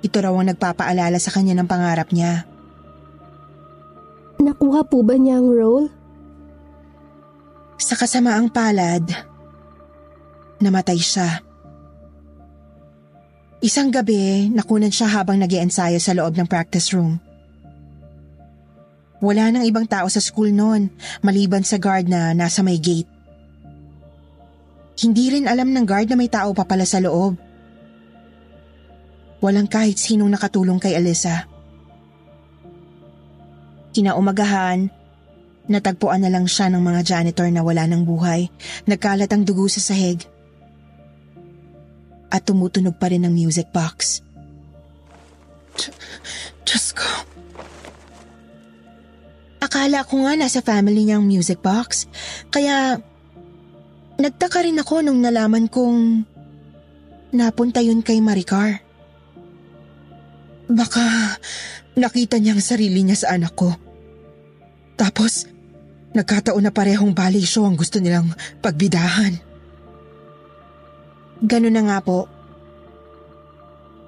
ito 0.00 0.16
raw 0.18 0.32
ang 0.32 0.48
nagpapaalala 0.48 1.20
sa 1.20 1.28
kanya 1.28 1.52
ng 1.60 1.68
pangarap 1.68 2.08
niya. 2.10 2.48
Nakuha 4.42 4.82
po 4.88 5.04
ba 5.04 5.14
niya 5.14 5.38
ang 5.38 5.46
role? 5.52 5.86
Sa 7.78 7.94
kasamaang 7.94 8.50
palad, 8.50 9.04
namatay 10.58 10.98
siya. 10.98 11.44
Isang 13.62 13.94
gabi, 13.94 14.50
nakunan 14.50 14.90
siya 14.90 15.06
habang 15.12 15.38
nag 15.38 15.52
ensayo 15.54 16.02
sa 16.02 16.16
loob 16.18 16.34
ng 16.34 16.50
practice 16.50 16.90
room. 16.90 17.22
Wala 19.22 19.54
nang 19.54 19.62
ibang 19.62 19.86
tao 19.86 20.10
sa 20.10 20.18
school 20.18 20.50
noon, 20.50 20.90
maliban 21.22 21.62
sa 21.62 21.78
guard 21.78 22.10
na 22.10 22.34
nasa 22.34 22.66
may 22.66 22.82
gate. 22.82 23.06
Hindi 25.00 25.32
rin 25.32 25.48
alam 25.48 25.72
ng 25.72 25.86
guard 25.88 26.12
na 26.12 26.16
may 26.20 26.28
tao 26.28 26.52
pa 26.52 26.68
pala 26.68 26.84
sa 26.84 27.00
loob. 27.00 27.40
Walang 29.42 29.66
kahit 29.66 29.98
sinong 29.98 30.30
nakatulong 30.30 30.78
kay 30.78 30.94
Alyssa. 30.94 31.48
Kinaumagahan, 33.92 34.88
natagpuan 35.66 36.22
na 36.22 36.30
lang 36.30 36.46
siya 36.46 36.70
ng 36.70 36.80
mga 36.80 37.00
janitor 37.02 37.48
na 37.50 37.64
wala 37.64 37.88
ng 37.88 38.06
buhay. 38.06 38.48
Nagkalat 38.86 39.28
ang 39.32 39.42
dugo 39.42 39.66
sa 39.66 39.82
sahig. 39.82 40.24
At 42.32 42.48
tumutunog 42.48 42.96
pa 42.96 43.12
rin 43.12 43.28
ang 43.28 43.34
music 43.34 43.68
box. 43.74 44.24
Diyos 46.64 46.96
ko. 46.96 47.08
Akala 49.62 50.04
ko 50.08 50.24
nga 50.24 50.34
nasa 50.38 50.64
family 50.64 51.04
niya 51.04 51.20
ang 51.20 51.26
music 51.28 51.60
box. 51.60 52.08
Kaya 52.48 52.98
nagtaka 54.22 54.62
rin 54.62 54.78
ako 54.78 55.02
nung 55.02 55.18
nalaman 55.18 55.66
kong 55.66 56.22
napunta 57.34 57.82
yun 57.82 58.06
kay 58.06 58.22
Maricar. 58.22 58.78
Baka 60.70 61.36
nakita 61.98 62.38
niya 62.38 62.54
ang 62.54 62.62
sarili 62.62 63.02
niya 63.02 63.26
sa 63.26 63.28
anak 63.34 63.52
ko. 63.58 63.74
Tapos, 64.94 65.50
nagkataon 66.14 66.62
na 66.62 66.70
parehong 66.70 67.16
ballet 67.16 67.42
show 67.42 67.66
ang 67.66 67.74
gusto 67.74 67.98
nilang 67.98 68.30
pagbidahan. 68.62 69.34
Ganun 71.42 71.74
na 71.74 71.82
nga 71.82 71.98
po. 71.98 72.30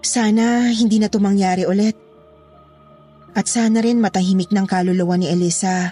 Sana 0.04 0.70
hindi 0.70 1.02
na 1.02 1.10
tumangyari 1.10 1.66
ulit. 1.66 1.98
At 3.34 3.50
sana 3.50 3.82
rin 3.82 3.98
matahimik 3.98 4.54
ng 4.54 4.66
kaluluwa 4.68 5.18
ni 5.18 5.26
Elisa. 5.26 5.90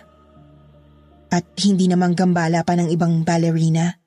At 1.32 1.44
hindi 1.58 1.90
namang 1.90 2.14
gambala 2.14 2.62
pa 2.62 2.78
ng 2.78 2.92
ibang 2.92 3.26
ballerina. 3.26 4.01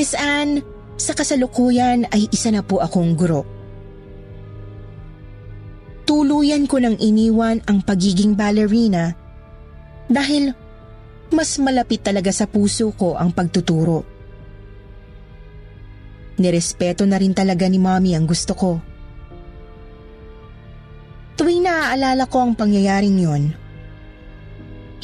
Miss 0.00 0.16
Anne, 0.16 0.64
sa 0.96 1.12
kasalukuyan 1.12 2.08
ay 2.08 2.24
isa 2.32 2.48
na 2.48 2.64
po 2.64 2.80
akong 2.80 3.12
guro. 3.12 3.44
Tuluyan 6.08 6.64
ko 6.64 6.80
nang 6.80 6.96
iniwan 6.96 7.60
ang 7.68 7.84
pagiging 7.84 8.32
ballerina 8.32 9.12
dahil 10.08 10.56
mas 11.28 11.60
malapit 11.60 12.00
talaga 12.00 12.32
sa 12.32 12.48
puso 12.48 12.96
ko 12.96 13.20
ang 13.20 13.28
pagtuturo. 13.36 14.08
Nirespeto 16.40 17.04
na 17.04 17.20
rin 17.20 17.36
talaga 17.36 17.68
ni 17.68 17.76
Mommy 17.76 18.16
ang 18.16 18.24
gusto 18.24 18.56
ko. 18.56 18.80
Tuwing 21.36 21.60
naaalala 21.60 22.24
ko 22.24 22.40
ang 22.40 22.56
pangyayaring 22.56 23.20
yon, 23.20 23.52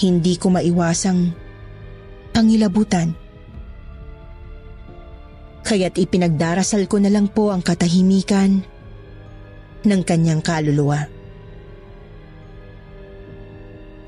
hindi 0.00 0.40
ko 0.40 0.56
maiwasang 0.56 1.36
pangilabutan. 2.32 3.25
Kaya't 5.66 5.98
ipinagdarasal 5.98 6.86
ko 6.86 7.02
na 7.02 7.10
lang 7.10 7.26
po 7.26 7.50
ang 7.50 7.58
katahimikan 7.58 8.62
ng 9.82 10.00
kanyang 10.06 10.38
kaluluwa. 10.38 11.10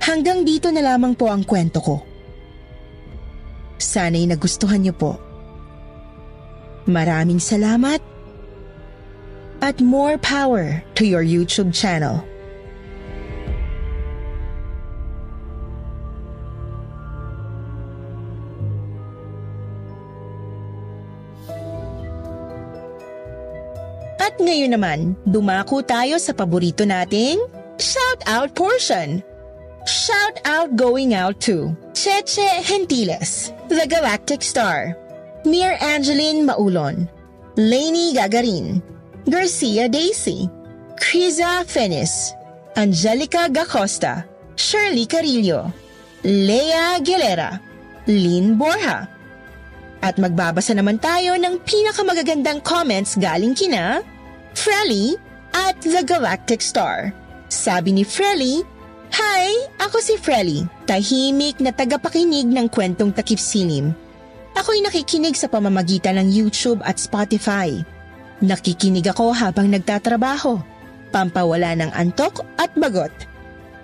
Hanggang 0.07 0.47
dito 0.47 0.71
na 0.71 0.87
lamang 0.87 1.19
po 1.19 1.27
ang 1.27 1.43
kwento 1.43 1.83
ko. 1.83 1.97
Sana'y 3.83 4.31
nagustuhan 4.31 4.87
niyo 4.87 4.95
po. 4.95 5.19
Maraming 6.87 7.43
salamat 7.43 8.01
at 9.59 9.83
more 9.83 10.17
power 10.23 10.81
to 10.95 11.03
your 11.03 11.27
YouTube 11.27 11.75
channel. 11.75 12.23
Ngayon 24.49 24.73
naman, 24.73 24.99
dumako 25.29 25.85
tayo 25.85 26.17
sa 26.17 26.33
paborito 26.33 26.89
nating 26.89 27.37
shout 27.77 28.25
out 28.25 28.57
portion. 28.57 29.21
Shout 29.85 30.41
out 30.49 30.73
going 30.73 31.13
out 31.13 31.37
to 31.45 31.77
Cheche 31.93 32.65
Gentiles, 32.65 33.53
The 33.69 33.85
Galactic 33.85 34.41
Star, 34.41 34.97
Mir 35.45 35.77
Angeline 35.81 36.49
Maulon, 36.49 37.09
Lainey 37.61 38.17
Gagarin, 38.17 38.81
Garcia 39.29 39.89
Daisy, 39.89 40.49
Criza 40.97 41.65
Fenis, 41.65 42.33
Angelica 42.77 43.49
Gacosta, 43.49 44.29
Shirley 44.57 45.05
Carillo, 45.05 45.73
Lea 46.25 46.97
Aguilera, 46.97 47.61
Lynn 48.09 48.57
Borja. 48.57 49.09
At 50.05 50.17
magbabasa 50.17 50.77
naman 50.77 51.01
tayo 51.01 51.37
ng 51.37 51.65
pinakamagagandang 51.65 52.61
comments 52.61 53.17
galing 53.17 53.57
kina 53.57 54.05
Frelly 54.59 55.15
at 55.55 55.79
The 55.87 56.03
Galactic 56.03 56.59
Star. 56.59 57.15
Sabi 57.47 57.95
ni 57.95 58.03
Frelly, 58.03 58.67
Hi, 59.15 59.55
ako 59.79 60.03
si 60.03 60.19
Frelly, 60.19 60.67
tahimik 60.83 61.63
na 61.63 61.71
tagapakinig 61.71 62.51
ng 62.51 62.67
kwentong 62.67 63.15
takip 63.15 63.39
silim. 63.39 63.95
Ako'y 64.59 64.83
nakikinig 64.83 65.39
sa 65.39 65.47
pamamagitan 65.47 66.19
ng 66.19 66.29
YouTube 66.35 66.83
at 66.83 66.99
Spotify. 66.99 67.71
Nakikinig 68.43 69.07
ako 69.07 69.31
habang 69.31 69.71
nagtatrabaho, 69.71 70.59
pampawala 71.15 71.79
ng 71.79 71.95
antok 71.95 72.43
at 72.59 72.75
bagot. 72.75 73.15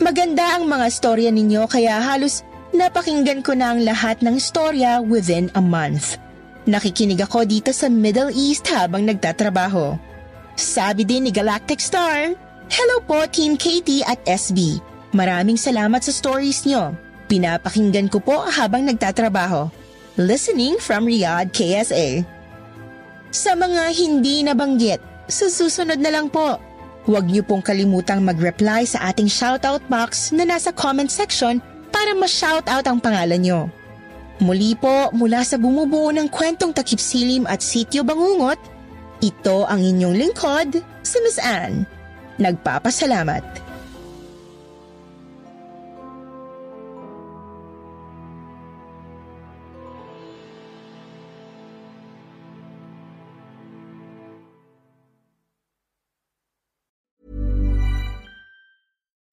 Maganda 0.02 0.58
ang 0.58 0.66
mga 0.66 0.90
storya 0.90 1.30
ninyo 1.30 1.70
kaya 1.70 2.02
halos 2.02 2.42
napakinggan 2.74 3.46
ko 3.46 3.54
na 3.54 3.78
ang 3.78 3.86
lahat 3.86 4.18
ng 4.26 4.42
storya 4.42 4.98
within 4.98 5.54
a 5.54 5.62
month. 5.62 6.18
Nakikinig 6.66 7.22
ako 7.22 7.46
dito 7.46 7.70
sa 7.70 7.86
Middle 7.86 8.34
East 8.34 8.66
habang 8.74 9.06
nagtatrabaho. 9.06 10.13
Sabi 10.54 11.02
din 11.02 11.26
ni 11.26 11.32
Galactic 11.34 11.82
Star, 11.82 12.30
Hello 12.70 13.02
po 13.02 13.26
Team 13.26 13.58
Katie 13.58 14.06
at 14.06 14.22
SB. 14.22 14.78
Maraming 15.10 15.58
salamat 15.58 15.98
sa 15.98 16.14
stories 16.14 16.62
nyo. 16.62 16.94
Pinapakinggan 17.26 18.06
ko 18.06 18.22
po 18.22 18.46
habang 18.46 18.86
nagtatrabaho. 18.86 19.66
Listening 20.14 20.78
from 20.78 21.10
Riyadh, 21.10 21.50
KSA. 21.50 22.22
Sa 23.34 23.58
mga 23.58 23.90
hindi 23.98 24.46
nabanggit, 24.46 25.02
sa 25.26 25.50
susunod 25.50 25.98
na 25.98 26.14
lang 26.14 26.30
po. 26.30 26.62
Huwag 27.02 27.26
niyo 27.26 27.42
pong 27.42 27.66
kalimutang 27.66 28.22
mag-reply 28.22 28.86
sa 28.86 29.10
ating 29.10 29.26
shoutout 29.26 29.82
box 29.90 30.30
na 30.30 30.46
nasa 30.46 30.70
comment 30.70 31.10
section 31.10 31.58
para 31.90 32.14
ma-shoutout 32.14 32.86
ang 32.86 33.02
pangalan 33.02 33.42
nyo. 33.42 33.60
Muli 34.38 34.78
po 34.78 35.10
mula 35.10 35.42
sa 35.42 35.58
bumubuo 35.58 36.14
ng 36.14 36.30
kwentong 36.30 36.70
takip 36.70 37.02
silim 37.02 37.42
at 37.50 37.58
sityo 37.58 38.06
bangungot, 38.06 38.58
ito 39.24 39.64
ang 39.64 39.80
inyong 39.80 40.12
lingkod, 40.20 40.84
si 41.00 41.16
Miss 41.24 41.40
Anne. 41.40 41.88
Nagpapasalamat. 42.36 43.64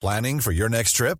Planning 0.02 0.42
for 0.42 0.50
your 0.50 0.66
next 0.66 0.98
trip? 0.98 1.20